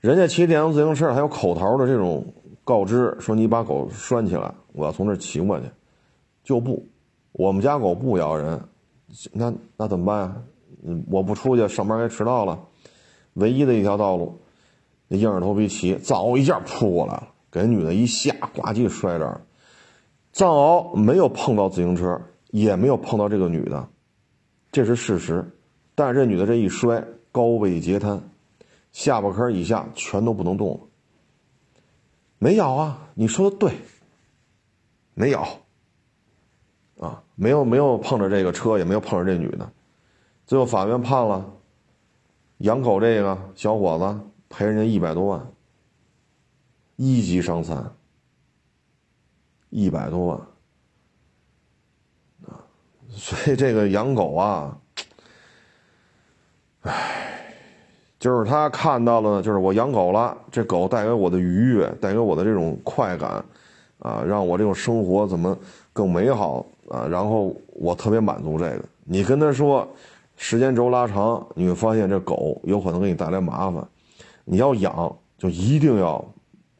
[0.00, 2.26] 人家骑电动自行车还有口头的这种。
[2.64, 5.66] 告知说你把狗拴起来，我要从这骑过去，
[6.42, 6.84] 就不，
[7.32, 8.58] 我们家狗不咬人，
[9.32, 10.36] 那那怎么办呀？
[11.10, 12.58] 我不出去上班该迟到了，
[13.34, 14.38] 唯一的一条道路，
[15.08, 19.40] 硬着头皮骑，藏獒一下扑过来了，给女的一下，呱唧摔这儿，
[20.32, 23.88] 藏獒没有碰到自行车，也没有碰到这个女的，
[24.72, 25.44] 这是事实，
[25.94, 28.22] 但是这女的这一摔，高位截瘫，
[28.92, 30.80] 下巴颏以下全都不能动了。
[32.44, 33.08] 没咬啊！
[33.14, 33.74] 你说的对，
[35.14, 35.48] 没咬，
[36.98, 39.72] 啊，没有没有碰着这个车，也没有碰着这女的，
[40.44, 41.50] 最后法院判了，
[42.58, 44.20] 养狗这个小伙子
[44.50, 45.52] 赔人家一百多万，
[46.96, 47.90] 一级伤残，
[49.70, 50.38] 一百多万，
[52.46, 52.60] 啊，
[53.08, 54.78] 所以这个养狗啊，
[56.82, 57.13] 唉。
[58.24, 63.44] 就是他看到了，就是我养狗了，这狗带给我的愉悦，带给我的这种快感，
[63.98, 65.54] 啊，让我这种生活怎么
[65.92, 67.06] 更美好啊？
[67.06, 68.80] 然后我特别满足这个。
[69.04, 69.86] 你跟他说，
[70.38, 73.86] 时间轴拉长，你会发现这狗有可能给你带来麻烦。
[74.46, 76.24] 你要养，就一定要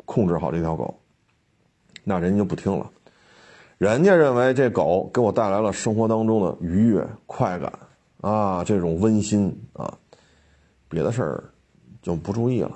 [0.06, 0.94] 控制好这条狗。
[2.04, 2.90] 那人家就不听了，
[3.76, 7.70] 人家认为这狗给我带来了生活当中的愉悦、快感
[8.22, 9.92] 啊，这种温馨啊。
[10.94, 11.44] 别的事儿
[12.00, 12.70] 就不注意了。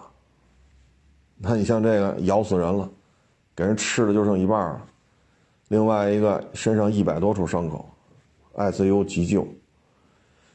[1.39, 2.91] 那你像这个咬死人了，
[3.55, 4.85] 给人吃的就剩一半了。
[5.69, 7.89] 另外一个身上一百多处伤口
[8.57, 9.47] ，ICU 急救。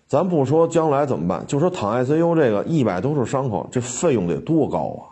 [0.08, 5.08] 咱不说将来怎么办，就说躺 ICU 这个一百多处伤口，这费用得多高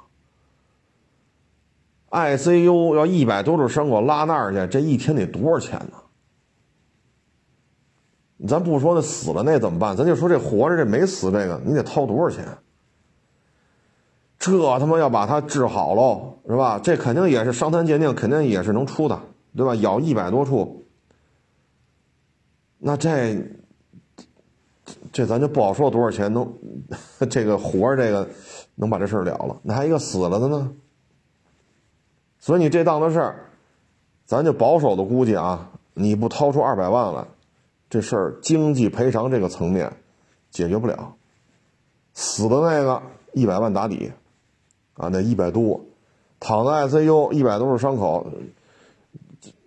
[2.10, 6.01] 啊！ICU 要一百多处伤口拉那儿去，这一天得多少钱呢？
[8.48, 9.96] 咱不说那死了那怎么办？
[9.96, 12.46] 咱就说这活着这没死这个，你得掏多少钱？
[14.40, 16.80] 这他妈要把他治好喽，是吧？
[16.80, 19.22] 这肯定也是伤残鉴定，肯定也是能出的，
[19.56, 19.76] 对吧？
[19.76, 20.84] 咬一百多处，
[22.80, 23.38] 那这
[25.12, 26.52] 这咱就不好说多少钱能
[27.30, 28.28] 这个活着这个
[28.74, 29.56] 能把这事儿了了。
[29.62, 30.72] 那还一个死了的呢？
[32.40, 33.52] 所以你这档子事儿，
[34.26, 37.24] 咱就保守的估计啊，你不掏出二百万来。
[37.92, 39.98] 这事儿经济赔偿这个层面
[40.50, 41.14] 解决不了，
[42.14, 44.14] 死的那个一百万打底，
[44.94, 45.82] 啊，那一百多，
[46.40, 48.26] 躺在 ICU 一百多处伤口，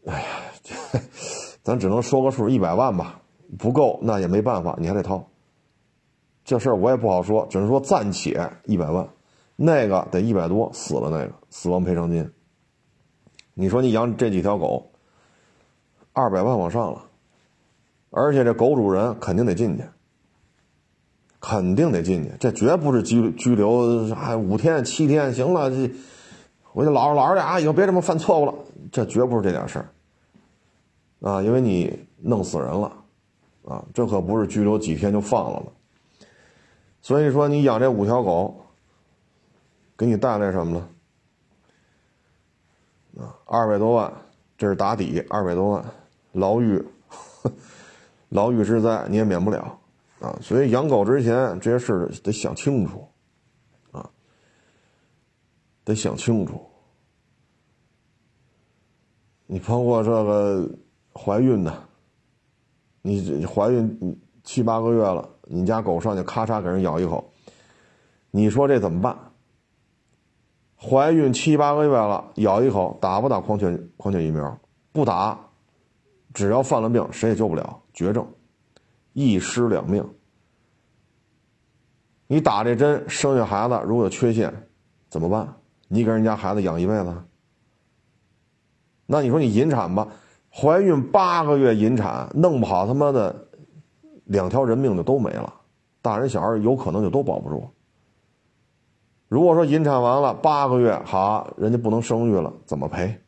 [0.06, 0.28] 哎呀，
[1.62, 3.20] 咱只能说个数，一百万吧，
[3.58, 5.28] 不够那也没办法，你还得掏。
[6.46, 9.06] 这事儿我也不好说，只能说暂且一百万，
[9.54, 12.32] 那个得一百多，死了那个死亡赔偿金。
[13.52, 14.92] 你说你养这几条狗，
[16.14, 17.10] 二百万往上了。
[18.16, 19.82] 而且这狗主人肯定得进去，
[21.40, 25.90] 肯定得进去，这绝不是拘拘留，还五天七天，行了，这
[26.72, 28.54] 我就老实老实点啊，以后别这么犯错误了，
[28.92, 32.92] 这绝不是这点事儿，啊，因为你弄死人了，
[33.64, 35.72] 啊，这可不是拘留几天就放了了，
[37.02, 38.64] 所以说你养这五条狗，
[39.96, 40.78] 给你带来什么
[43.16, 43.24] 了？
[43.24, 44.12] 啊，二百多万，
[44.56, 45.84] 这是打底，二百多万，
[46.30, 46.80] 牢狱。
[48.34, 49.78] 牢狱之灾你也免不了，
[50.18, 53.06] 啊，所以养狗之前这些事得想清楚，
[53.92, 54.10] 啊，
[55.84, 56.60] 得想清楚。
[59.46, 60.68] 你包括这个
[61.12, 61.72] 怀孕的，
[63.02, 67.32] 你怀孕七八个月了，你家狗上去咔嚓给人咬一口，
[68.32, 69.16] 你说这怎么办？
[70.76, 74.58] 怀孕七八个月了，咬一口，打不打狂犬狂犬疫苗？
[74.90, 75.38] 不打，
[76.32, 77.80] 只要犯了病，谁也救不了。
[77.94, 78.28] 绝症，
[79.14, 80.06] 一尸两命。
[82.26, 84.52] 你打这针生下孩子如果有缺陷，
[85.08, 85.54] 怎么办？
[85.88, 87.14] 你给人家孩子养一辈子？
[89.06, 90.08] 那你说你引产吧，
[90.50, 93.48] 怀孕八个月引产，弄不好他妈的
[94.24, 95.54] 两条人命就都没了，
[96.02, 97.70] 大人小孩有可能就都保不住。
[99.28, 103.20] 如果说引产完了八个月好，人家不能生育了，怎么赔？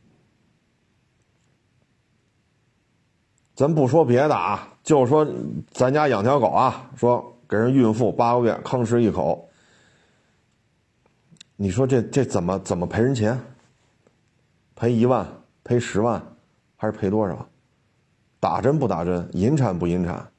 [3.57, 5.27] 咱不说别的啊，就说
[5.73, 9.49] 咱家养条狗啊，说给人孕妇八个月吭哧一口，
[11.57, 13.41] 你说这这怎么怎么赔人钱？
[14.75, 15.27] 赔一万，
[15.65, 16.23] 赔十万，
[16.77, 17.49] 还是赔多少？
[18.39, 19.27] 打针不打针？
[19.33, 20.31] 引产不引产？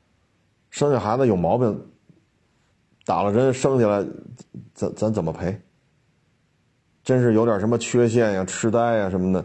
[0.69, 1.87] 生下孩子有毛病，
[3.03, 4.05] 打了针生下来，
[4.75, 5.59] 咱咱怎么赔？
[7.03, 9.43] 真是有点什么缺陷呀、痴呆呀什么的，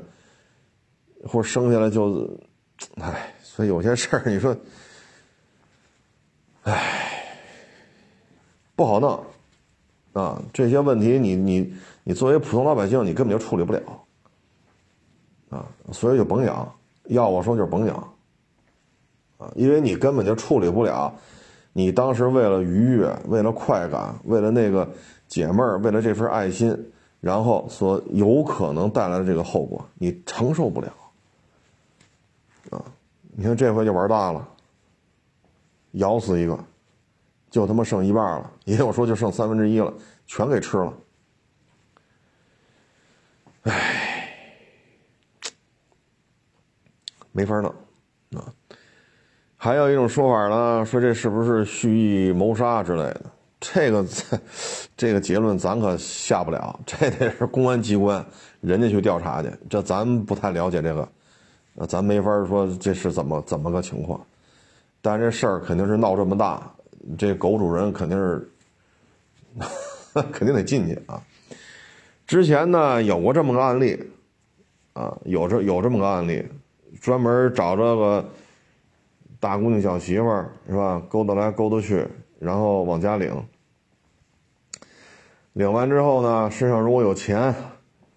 [1.24, 2.28] 或者生下来就，
[2.96, 4.56] 唉，所以有些事儿你说，
[6.62, 7.36] 唉，
[8.74, 9.22] 不好弄
[10.14, 10.42] 啊。
[10.54, 13.82] 这些问题你你你作为普通老百姓，你根本就处理不了
[15.50, 16.74] 啊，所以就甭养。
[17.08, 17.94] 要我说就是甭养
[19.36, 21.14] 啊，因为你根本就处理不了。
[21.74, 24.88] 你当时为了愉悦，为了快感，为了那个
[25.28, 26.74] 解闷儿，为了这份爱心。
[27.20, 30.90] 然后所有可能带来的这个后果，你承受不了！
[33.34, 34.46] 你看这回就玩大了，
[35.92, 36.58] 咬死一个，
[37.50, 39.92] 就他妈剩一半了，也有说就剩三分之一了，
[40.26, 40.94] 全给吃了。
[43.62, 44.28] 唉，
[47.32, 47.74] 没法弄
[48.36, 48.52] 啊！
[49.56, 53.22] 还有一种说法呢，说这是不是蓄意谋杀之类的？
[53.60, 54.04] 这个，
[54.96, 58.26] 这个结论咱可下不了，这得是公安机关
[58.60, 61.08] 人家去调查去，这咱不太了解这个，
[61.76, 64.20] 呃，咱没法说这是怎么怎么个情况，
[65.00, 66.70] 但这事儿肯定是闹这么大，
[67.16, 68.50] 这狗主人肯定是
[70.32, 71.22] 肯定得进去啊。
[72.26, 73.98] 之前呢有过这么个案例，
[74.92, 76.46] 啊，有这有这么个案例，
[77.00, 78.24] 专门找这个
[79.40, 82.06] 大姑娘小媳妇儿是吧，勾搭来勾搭去，
[82.38, 83.34] 然后往家领。
[85.54, 87.54] 领完之后呢，身上如果有钱，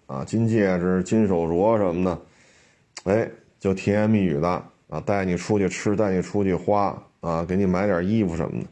[0.06, 4.48] 啊，金戒指、金手镯什么的，哎，就甜言蜜语的
[4.88, 8.66] 啊，带你出去吃，带你出去花啊，给你买点衣服什么的，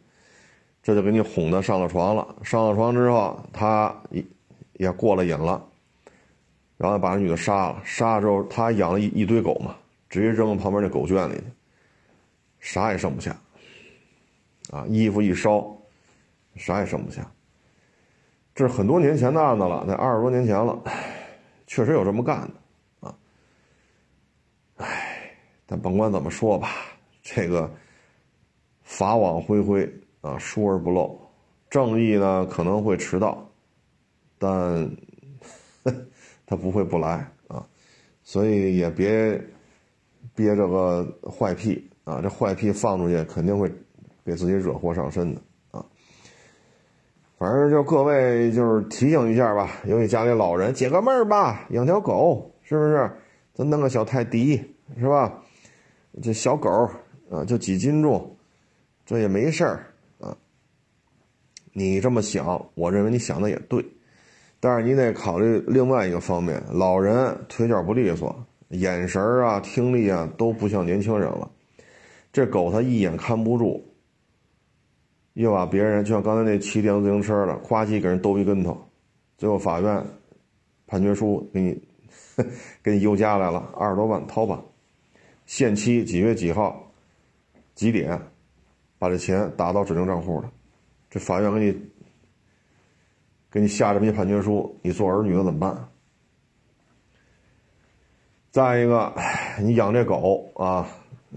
[0.83, 2.37] 这就给你哄的上了床了。
[2.43, 4.25] 上了床之后，他也
[4.75, 5.65] 也过了瘾了，
[6.77, 7.83] 然后把那女的杀了。
[7.85, 9.75] 杀了之后，他养了一一堆狗嘛，
[10.09, 11.43] 直接扔到旁边那狗圈里去，
[12.61, 13.37] 啥也剩不下。
[14.71, 15.77] 啊，衣服一烧，
[16.57, 17.31] 啥也剩不下。
[18.55, 20.81] 这是很多年前的案子了，那二十多年前了，
[21.67, 23.15] 确实有这么干的，啊，
[24.77, 25.37] 唉，
[25.67, 26.69] 但甭管怎么说吧，
[27.23, 27.71] 这个
[28.83, 29.91] 法网恢恢
[30.21, 31.19] 啊，疏而不漏，
[31.71, 33.49] 正义呢可能会迟到，
[34.39, 34.91] 但
[36.47, 37.67] 他不会不来啊，
[38.23, 39.41] 所以也别
[40.35, 43.73] 憋着个坏屁啊，这坏屁放出去肯定会
[44.25, 45.41] 给自己惹祸上身的
[45.71, 45.85] 啊。
[47.39, 53.11] 反正就各位就是提醒一下吧，尤其家里老人解个闷儿吧，养条狗是不是？
[53.55, 54.57] 咱弄个小泰迪
[54.99, 55.44] 是吧？
[56.23, 56.71] 这小狗
[57.31, 58.37] 啊，就几斤重，
[59.05, 59.87] 这也没事儿
[60.21, 60.37] 啊。
[61.73, 63.85] 你这么想，我认为你想的也对，
[64.61, 71.51] 但是你得考虑另外一个方面，老人腿脚不利索，眼神啊、听力啊都不像年轻人了，
[72.33, 73.85] 这狗它一眼看不住。
[75.33, 78.79] 又把别人就像刚才那骑电动自行车的，夸叽给人兜一跟头，
[79.37, 80.05] 最后法院
[80.87, 81.83] 判决书给你
[82.85, 84.63] 给你邮家来了，二十多万掏吧，
[85.47, 86.93] 限期几月几号
[87.75, 88.21] 几点
[88.99, 90.51] 把这钱打到指定账户的，
[91.11, 91.83] 这法院给你
[93.51, 95.89] 给你下这么一判决书，你做儿女的怎么办？
[98.51, 99.13] 再一个，
[99.61, 100.87] 你养这狗啊，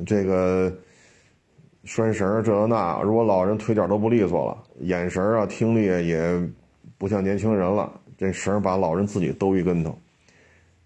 [0.06, 0.72] 这个。
[1.84, 6.38] 拴绳这那，如果老人腿脚都不利索了，眼神啊、听力也
[6.98, 9.98] 不像年轻人了，这绳把老人自己兜一跟头，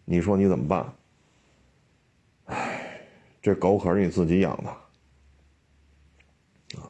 [0.05, 0.93] 你说你怎么办？
[3.41, 4.69] 这狗可是你自己养的
[6.79, 6.85] 啊，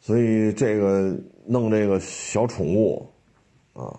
[0.00, 3.12] 所以这个弄这个小宠物
[3.74, 3.98] 啊，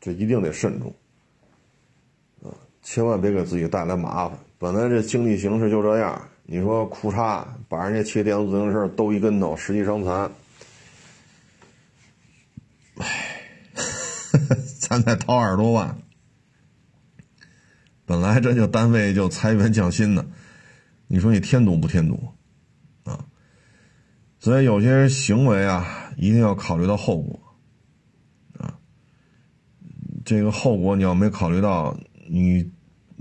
[0.00, 0.94] 这一定得慎重
[2.42, 4.38] 啊，千万别给自己带来麻烦。
[4.58, 6.28] 本来这经济形势就这样。
[6.46, 10.30] 你说裤衩把人家骑电动自行车兜一跟头，十级伤残，
[12.98, 13.40] 唉，
[14.78, 15.98] 咱再掏二十多万，
[18.04, 20.26] 本来这就单位就裁员降薪呢，
[21.06, 22.28] 你说你添堵不添堵
[23.04, 23.24] 啊？
[24.38, 27.40] 所以有些行为啊，一定要考虑到后果
[28.58, 28.78] 啊。
[30.24, 31.96] 这个后果你要没考虑到，
[32.28, 32.70] 你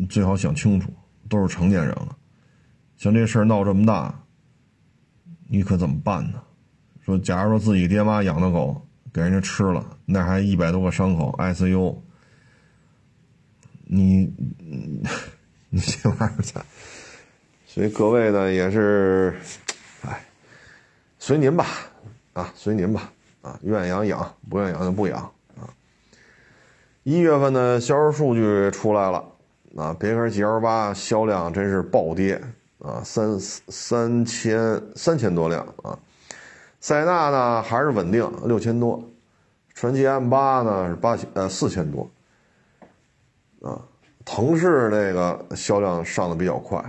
[0.09, 0.91] 最好想清楚，
[1.29, 2.17] 都是成年人了。
[2.97, 4.23] 像这事儿闹这么大，
[5.47, 6.41] 你可怎么办呢？
[7.05, 11.97] 说，假如说自己爹妈养的狗给人家吃了，那还一百多个伤口，ICU，
[13.83, 14.25] 你
[15.69, 16.65] 你这玩意儿咋？
[17.73, 19.33] 所以各位呢也是，
[20.05, 20.23] 哎，
[21.17, 21.65] 随您吧，
[22.33, 23.11] 啊，随您吧，
[23.41, 25.19] 啊，愿养养，不愿养就不养
[25.59, 25.65] 啊。
[27.01, 29.25] 一月份的销售数据出来了，
[29.75, 32.39] 啊，别克 GL 八销量真是暴跌
[32.77, 35.97] 啊，三三千三千多辆啊，
[36.79, 39.03] 塞纳呢还是稳定六千多，
[39.73, 42.07] 传祺 M 八呢是八千呃四千多，
[43.63, 43.81] 啊，
[44.23, 46.79] 腾势那个销量上的比较快。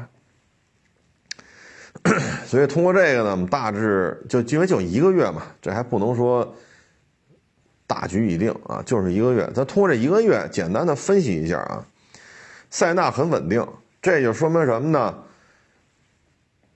[2.46, 6.54] 所以通过这个呢，我们大致就因为就一个月嘛，这还不能说
[7.86, 9.50] 大局已定啊，就是一个月。
[9.54, 11.86] 咱通过这一个月，简单的分析一下啊，
[12.68, 13.66] 塞纳很稳定，
[14.02, 15.14] 这就说明什么呢？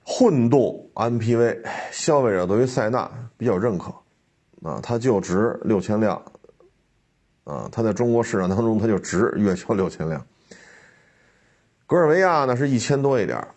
[0.03, 1.59] 混动 MPV
[1.91, 3.93] 消费者对于塞纳比较认可
[4.63, 6.19] 啊，它就值六千辆
[7.43, 10.25] 啊，它在中国市场当中它就值月销六千辆。
[11.85, 13.47] 格尔维亚呢是一千多一点。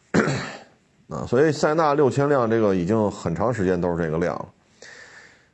[1.12, 4.46] 啊，所以塞纳六千辆这个已经很长时间都是这个量了，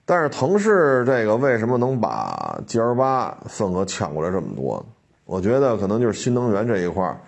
[0.05, 4.87] 但是腾势这个为什么能把 G L 八份额抢过来这么多呢？
[5.25, 7.19] 我觉得可能就是新能源这一块儿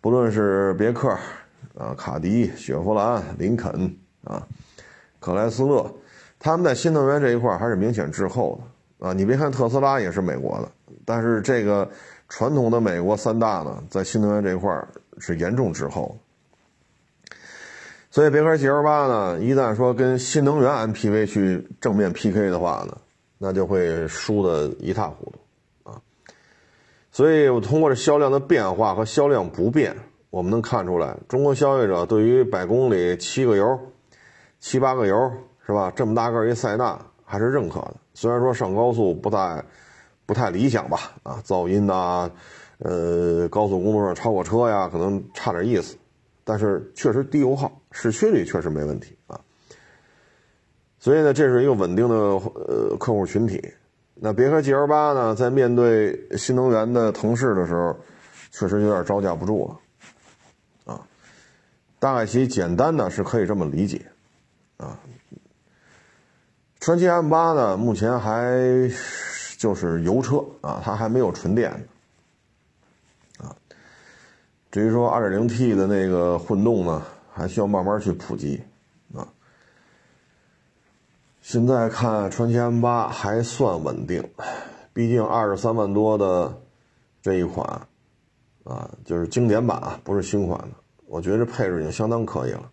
[0.00, 1.10] 不论是别克
[1.76, 3.70] 啊、卡迪、雪佛兰、林肯
[4.24, 4.42] 啊、
[5.20, 5.86] 克莱斯勒，
[6.38, 8.58] 他们在新能源这一块儿还是明显滞后
[8.98, 9.12] 的啊。
[9.12, 10.68] 你别看特斯拉也是美国的，
[11.04, 11.88] 但是这个
[12.28, 14.88] 传统的美国三大呢，在新能源这一块儿
[15.18, 16.27] 是严重滞后的。
[18.10, 22.96] 所以别克 GL 八呢，一旦说跟新能源 MPV 去正面 PK 的话呢，
[23.36, 26.00] 那就会输得一塌糊涂啊。
[27.12, 29.94] 所以我通过这销量的变化和销量不变，
[30.30, 33.78] 我们能看出来，中国消费者对于百公里七个油、
[34.58, 35.30] 七八个油
[35.66, 37.94] 是吧，这么大个一塞纳还是认可的。
[38.14, 39.62] 虽然说上高速不太
[40.24, 42.30] 不太理想吧，啊，噪音呐，
[42.78, 45.94] 呃，高速公路上超过车呀，可能差点意思。
[46.48, 49.38] 但是确实低油耗，市区里确实没问题啊。
[50.98, 53.62] 所以呢，这是一个稳定的呃客户群体。
[54.14, 57.94] 那别克 GL 八呢，在面对新能源的腾势的时候，
[58.50, 61.06] 确实有点招架不住了啊。
[61.98, 64.06] 大概其简单的是可以这么理解
[64.78, 64.98] 啊。
[66.80, 68.90] 传祺 M 八呢，目前还
[69.58, 71.86] 就是油车啊，它还没有纯电。
[74.70, 77.02] 至于说 2.0T 的那个混动呢，
[77.32, 78.62] 还需要慢慢去普及
[79.14, 79.26] 啊。
[81.40, 84.22] 现在看传祺 M8 还算稳定，
[84.92, 86.54] 毕竟二十三万多的
[87.22, 87.66] 这一款
[88.64, 90.68] 啊，就是经典版啊，不是新款的。
[91.06, 92.70] 我觉得这配置已经相当可以了，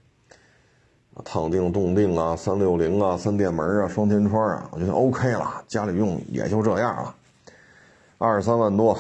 [1.14, 7.16] 啊烫定、动定啊，三六零啊，三电门啊，双天窗啊，我觉得 OK 了，家里用也就这样了。
[8.18, 9.00] 二十三万多，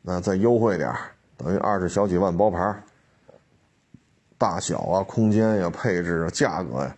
[0.00, 1.09] 那再优惠点儿
[1.42, 2.82] 等于二十小几万包牌，
[4.36, 6.94] 大小啊、空间呀、配置啊、价格呀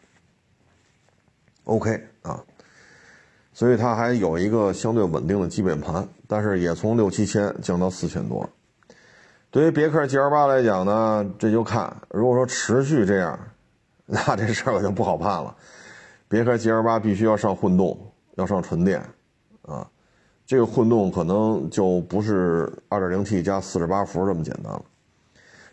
[1.65, 2.43] ，OK 啊，
[3.53, 8.49] 所以它还有一个相对稳定的基本盘，但是也从六七千降到四千多。
[9.51, 13.39] 对于别克 GL 八来讲呢，这就看如果说持续这样，
[14.07, 15.57] 那这事儿可就不好办了。
[16.27, 19.01] 别克 GL 八必须要上混动，要上纯电。
[20.53, 24.83] 这个混动可能就不是 2.0T 加48伏这么简单了。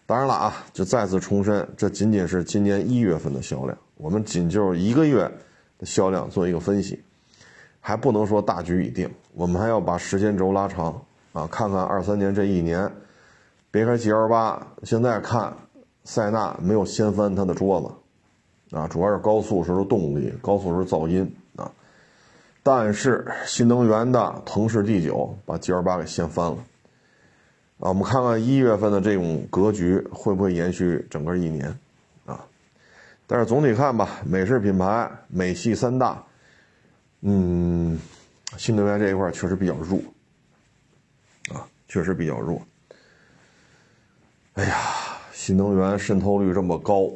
[0.05, 5.29] 当然了啊，就再次重申，这仅仅是今年一月份的销量，我们仅就一个月
[5.77, 6.97] 的销量做一个分析，
[7.81, 10.93] 还不能说大局已定，我们还要把时间轴拉长
[11.33, 12.89] 啊，看看二三年这一年，
[13.71, 15.53] 别看 GL8，现在看
[16.05, 21.29] 塞纳没有掀翻它的桌子啊，主要是高速时候动力，高速时候噪音。
[22.71, 26.57] 但是新能源的腾势 D9 把 GL8 给掀翻了
[27.79, 27.89] 啊！
[27.89, 31.67] 我们看看一月份的这种格局会不会延续整个一年
[32.27, 32.45] 啊？
[33.25, 36.23] 但是总体看吧，美式品牌、美系三大，
[37.21, 37.99] 嗯，
[38.55, 39.99] 新能源这一块确实比较弱
[41.51, 42.61] 啊，确实比较弱。
[44.53, 44.77] 哎呀，
[45.33, 47.09] 新能源渗透率这么高，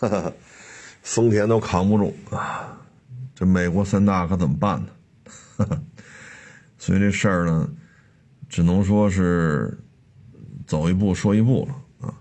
[1.00, 2.78] 丰田都扛不住啊！
[3.36, 4.88] 这美国三大可怎么办呢？
[6.78, 7.68] 所以这事儿呢，
[8.48, 9.78] 只能说是
[10.66, 12.14] 走一步说一步了啊。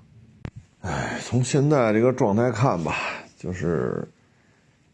[0.82, 2.95] 哎，从现在这个状态看吧，
[3.38, 4.05] 就是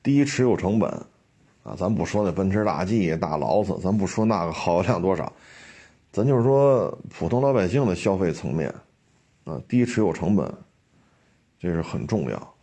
[0.04, 0.88] 低持有成本
[1.64, 5.34] 啊，咱不说那奔驰大 G、大劳斯，咱不说那个耗油量多少，
[6.12, 8.72] 咱就是说普通老百姓的消费层面
[9.46, 10.54] 啊，低持有成本，
[11.60, 12.56] 这是很重要。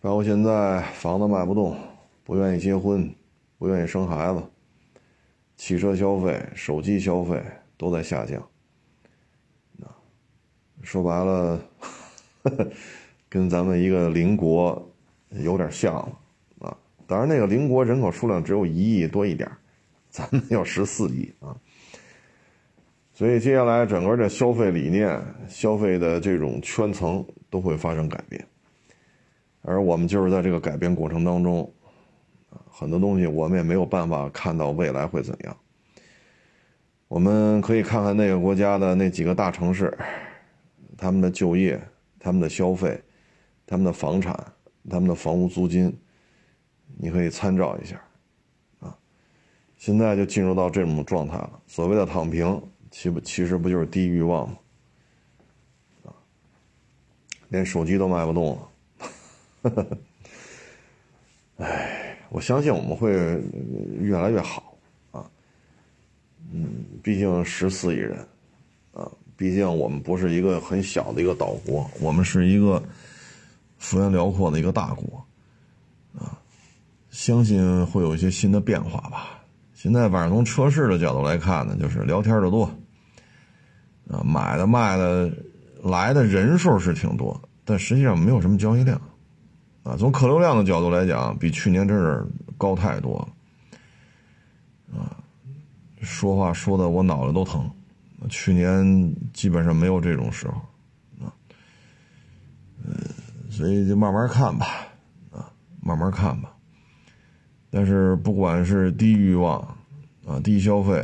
[0.00, 1.76] 然后现在房子卖不动，
[2.24, 3.12] 不愿意结婚，
[3.58, 4.42] 不愿意生孩子，
[5.56, 7.42] 汽车消费、手机消费
[7.76, 8.42] 都在下降。
[10.80, 11.60] 说白了，
[13.28, 14.90] 跟咱们一个邻国
[15.30, 16.18] 有点像了
[16.60, 16.78] 啊。
[17.06, 19.50] 当然，那个邻国人口数量只有一亿多一点，
[20.08, 21.54] 咱们有十四亿啊。
[23.12, 28.46] 所以接下来整个这消费理念、消费的这种圈层都会发生改变，
[29.68, 31.70] 而我们就是在这个改变过程当中，
[32.70, 35.54] 很多东西我们也没有办法看到未来会怎样。
[37.06, 39.96] 我们可以看看那个国家的那几个大城市，
[40.96, 41.78] 他们的就业、
[42.18, 42.98] 他们的消费、
[43.66, 44.34] 他们的房产、
[44.88, 45.94] 他们的房屋租金，
[46.96, 48.02] 你可以参照一下，
[48.80, 48.96] 啊，
[49.76, 51.60] 现在就进入到这种状态了。
[51.66, 52.60] 所谓的躺平。
[52.90, 54.56] 其不其实不就是低欲望吗？
[56.06, 56.08] 啊，
[57.50, 58.67] 连手机都卖不动了。
[59.62, 59.98] 呵呵呵
[61.58, 63.10] 哎，我相信我们会
[64.00, 64.76] 越来越好
[65.10, 65.28] 啊。
[66.52, 68.18] 嗯，毕竟十四亿人
[68.92, 72.82] 啊，毕竟我们不是一个很小的一个岛国，我们是一个
[73.78, 75.24] 幅员辽阔的一个大国
[76.16, 76.38] 啊。
[77.10, 79.42] 相信会有一些新的变化吧。
[79.74, 82.64] 现在反正从车市的角度来看呢，就是聊天的多，
[84.08, 85.32] 啊，买的卖的
[85.82, 89.00] 来的人数是挺多，但实际上没有什么交易量，
[89.88, 92.22] 啊，从客流量的角度来讲，比去年真是
[92.58, 93.16] 高太多
[94.92, 95.16] 了，啊，
[96.02, 97.70] 说话说的我脑袋都疼，
[98.28, 100.54] 去年基本上没有这种时候，
[101.24, 101.32] 啊，
[102.84, 102.94] 嗯，
[103.48, 104.66] 所以就慢慢看吧，
[105.32, 106.52] 啊，慢慢看吧。
[107.70, 109.58] 但是不管是低欲望，
[110.26, 111.00] 啊，低消费，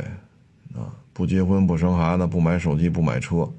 [0.75, 3.51] 啊，不结婚不生孩子不买手机不买车，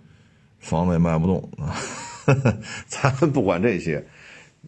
[0.61, 1.74] 房子也卖不动啊，
[2.87, 4.07] 咱不管这些，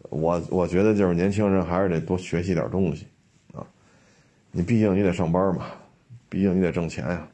[0.09, 3.07] 我我觉得就是年轻人还是得多学习点东西，
[3.53, 3.65] 啊，
[4.51, 5.67] 你毕竟你得上班嘛，
[6.29, 7.27] 毕竟你得挣钱呀，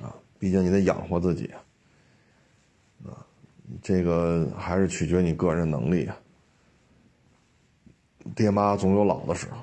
[0.00, 1.52] 啊，毕竟你得养活自己
[3.04, 3.26] 啊，
[3.82, 6.16] 这个还是取决你个人能力啊。
[8.34, 9.58] 爹妈总有老的时候，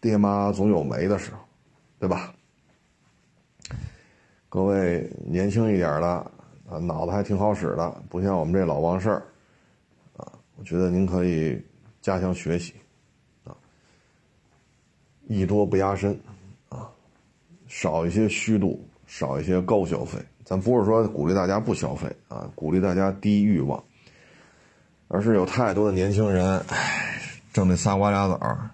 [0.00, 1.38] 爹妈总有没的时候，
[1.98, 2.34] 对吧？
[4.48, 6.06] 各位年轻一点的
[6.68, 9.22] 啊，脑子还挺好使的，不像我们这老忘事儿。
[10.60, 11.58] 我觉得您可以
[12.02, 12.74] 加强学习
[13.44, 13.56] 啊，
[15.26, 16.12] 艺多不压身
[16.68, 16.86] 啊，
[17.66, 20.18] 少一些虚度，少一些高消费。
[20.44, 23.82] 咱不是说鼓励大家不消费啊，鼓励大家低欲望。
[25.12, 27.20] 而是有太多的年轻人，唉，
[27.52, 28.70] 挣那仨瓜俩枣，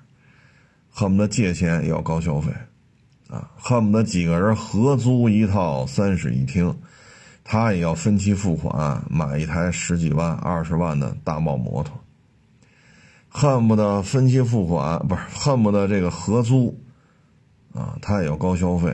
[0.91, 2.53] 恨不得借钱也要高消费，
[3.29, 6.79] 啊，恨不得几个人合租一套三室一厅，
[7.49, 11.97] 他也要分期付款买一台十几万、二十万的大贸摩托，
[13.29, 16.77] 恨不得分期付款不是，恨不得这个合租，
[17.73, 18.93] 啊，他也要高消费，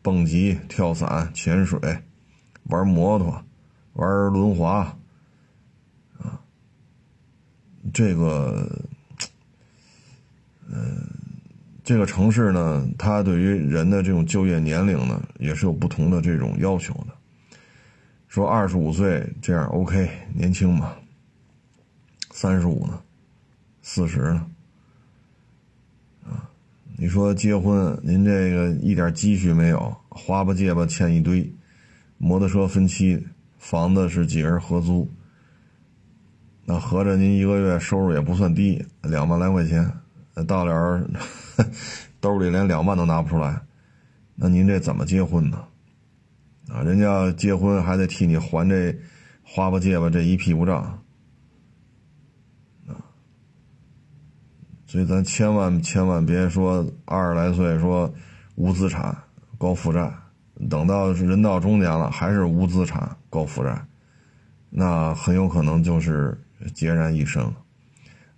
[0.00, 1.78] 蹦极、跳伞、潜水，
[2.64, 3.44] 玩摩托，
[3.92, 4.96] 玩轮滑
[6.18, 6.40] 啊。
[7.92, 8.66] 这个，
[10.70, 11.06] 嗯，
[11.84, 17.09] 这个城市呢，它对于人的这种就业年龄呢，也是有不同的这种要求的。
[18.30, 20.92] 说二十五岁这样 OK，年轻嘛。
[22.30, 23.02] 三十五呢，
[23.82, 24.46] 四十呢，
[26.24, 26.48] 啊，
[26.96, 31.52] 你说结婚，您这个一点积蓄没有，花吧借吧欠一堆，
[32.18, 33.26] 摩托车分期，
[33.58, 35.10] 房子是几人合租。
[36.64, 39.92] 那合着您一个月收入也不算低，两万来块钱，
[40.46, 41.04] 到了
[42.20, 43.60] 兜里连两万都拿不出来，
[44.36, 45.64] 那您这怎么结婚呢？
[46.72, 48.96] 啊，人家结婚还得替你还这
[49.42, 51.02] 花吧借吧这一屁股账，
[52.86, 52.94] 啊，
[54.86, 58.12] 所以咱千万千万别说二十来岁说
[58.54, 59.16] 无资产
[59.58, 60.12] 高负债，
[60.68, 63.84] 等到人到中年了还是无资产高负债，
[64.70, 66.38] 那很有可能就是。
[66.74, 67.54] 孑然一身了。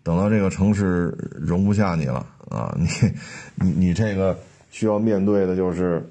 [0.05, 1.09] 等到这个城市
[1.41, 2.87] 容不下你了啊，你
[3.57, 4.39] 你你这个
[4.71, 6.09] 需要面对的就是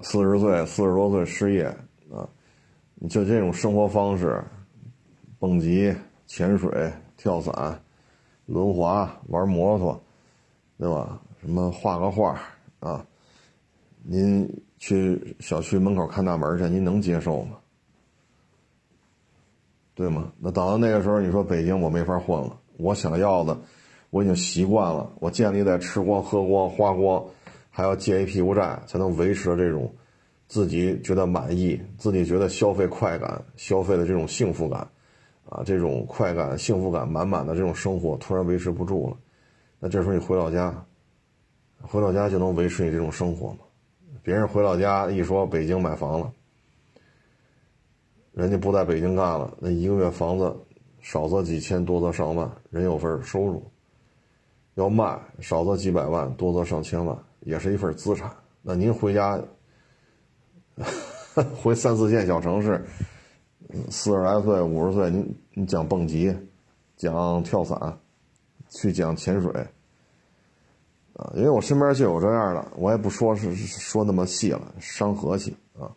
[0.00, 1.64] 四十岁、四十多岁失业
[2.10, 2.28] 啊，
[3.08, 4.42] 就这种生活方式，
[5.38, 5.94] 蹦极、
[6.26, 7.80] 潜水、跳伞、
[8.46, 10.00] 轮滑、玩摩托，
[10.78, 11.20] 对吧？
[11.40, 12.40] 什么画个画
[12.80, 13.04] 啊？
[14.02, 17.56] 您去小区门口看大门去，您能接受吗？
[19.94, 20.32] 对吗？
[20.38, 22.56] 那等到那个时候，你说北京我没法混了。
[22.76, 23.58] 我想要的，
[24.10, 25.10] 我已经习惯了。
[25.18, 27.24] 我建立在吃光、喝光、花光，
[27.78, 29.88] 还要借一屁股债，才能维持这种
[30.48, 34.80] 自己觉得满意、自己觉得消费快感、消费的这种幸福感
[35.48, 39.16] 啊，这种快感、幸福感满满的这种生活，突然维持不住了。
[39.78, 40.84] 那这时候你回老家，
[41.80, 43.58] 回老家就能维持你这种生活吗？
[44.24, 46.32] 别人回老家一说北京买房了，
[48.32, 50.52] 人家不在北京干了，那一个月房子
[51.00, 53.62] 少则几千，多则上万，人有份收入；
[54.74, 57.16] 要卖，少则几百万，多则上千万，
[57.48, 58.30] 也是一份资产。
[58.60, 59.40] 那您回家
[61.62, 62.84] 回三四线小城市，
[63.88, 66.36] 四十来岁、五十岁，您你讲蹦极，
[66.94, 67.98] 讲跳伞，
[68.68, 69.50] 去讲潜水。
[71.14, 75.90] 啊，因为我身边就有这样的，我也不说是说那么细了，伤和气啊。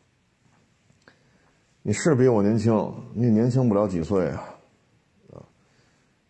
[1.82, 2.74] 你是比我年轻，
[3.14, 4.42] 你年轻不了几岁啊，
[5.34, 5.44] 啊，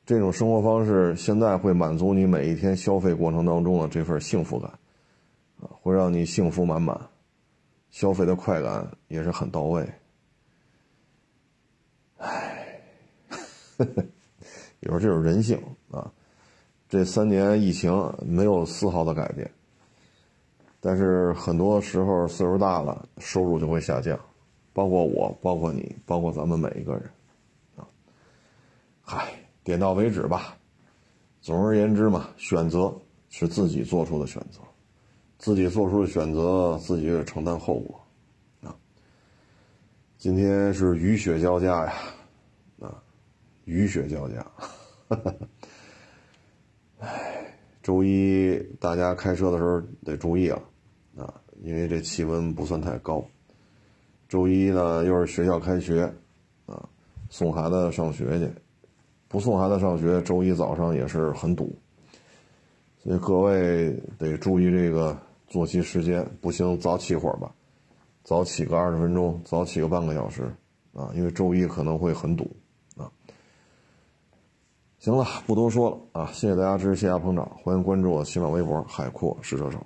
[0.03, 4.72] 这种生活方式现在会满足你每一天消费过程当中的这份幸福感，
[5.70, 7.09] 会让你幸福满满，
[7.89, 9.88] 消费的快感也是很到位。
[12.18, 12.80] 唉，
[14.82, 16.12] 有时候这种人性啊。
[16.89, 19.49] 这三年疫情没有丝毫的改变，
[20.82, 24.20] 但是很多时候岁数大了，收入就会下降，
[24.74, 27.09] 包括我，包括你，包括咱们每一个人，
[27.78, 27.88] 啊，
[29.01, 29.32] 嗨，
[29.64, 30.57] 点到为止吧。
[31.39, 32.93] 总而言之嘛，选择
[33.30, 34.59] 是自己做出的选择，
[35.41, 37.99] 自己做出的选择，自己也承担后果，
[38.61, 38.77] 啊。
[40.19, 41.93] 今天是雨雪交加呀，
[42.79, 43.01] 啊，
[43.65, 44.45] 雨雪交加。
[46.99, 50.61] 唉，周一大家开车的时候得注意了，
[51.17, 51.33] 啊，
[51.63, 53.25] 因为这气温不算太高。
[54.29, 56.03] 周一呢又是学校开学，
[56.67, 56.87] 啊，
[57.31, 58.47] 送孩子上学去，
[59.27, 61.75] 不送孩子上学，周一早上也是很堵。
[62.99, 65.19] 所以各位得注意这个
[65.51, 67.53] 作息时间，不行早起会儿吧，
[68.23, 70.43] 早起个二十分钟，早起个半个小时，
[70.93, 72.49] 啊，因为周一可能会很堵。
[72.95, 73.11] 啊
[74.97, 76.31] 行了，不多说了啊！
[76.31, 79.77] 谢谢大家支持，谢谢捧场，欢迎关注我新浪微博“海阔试车手”。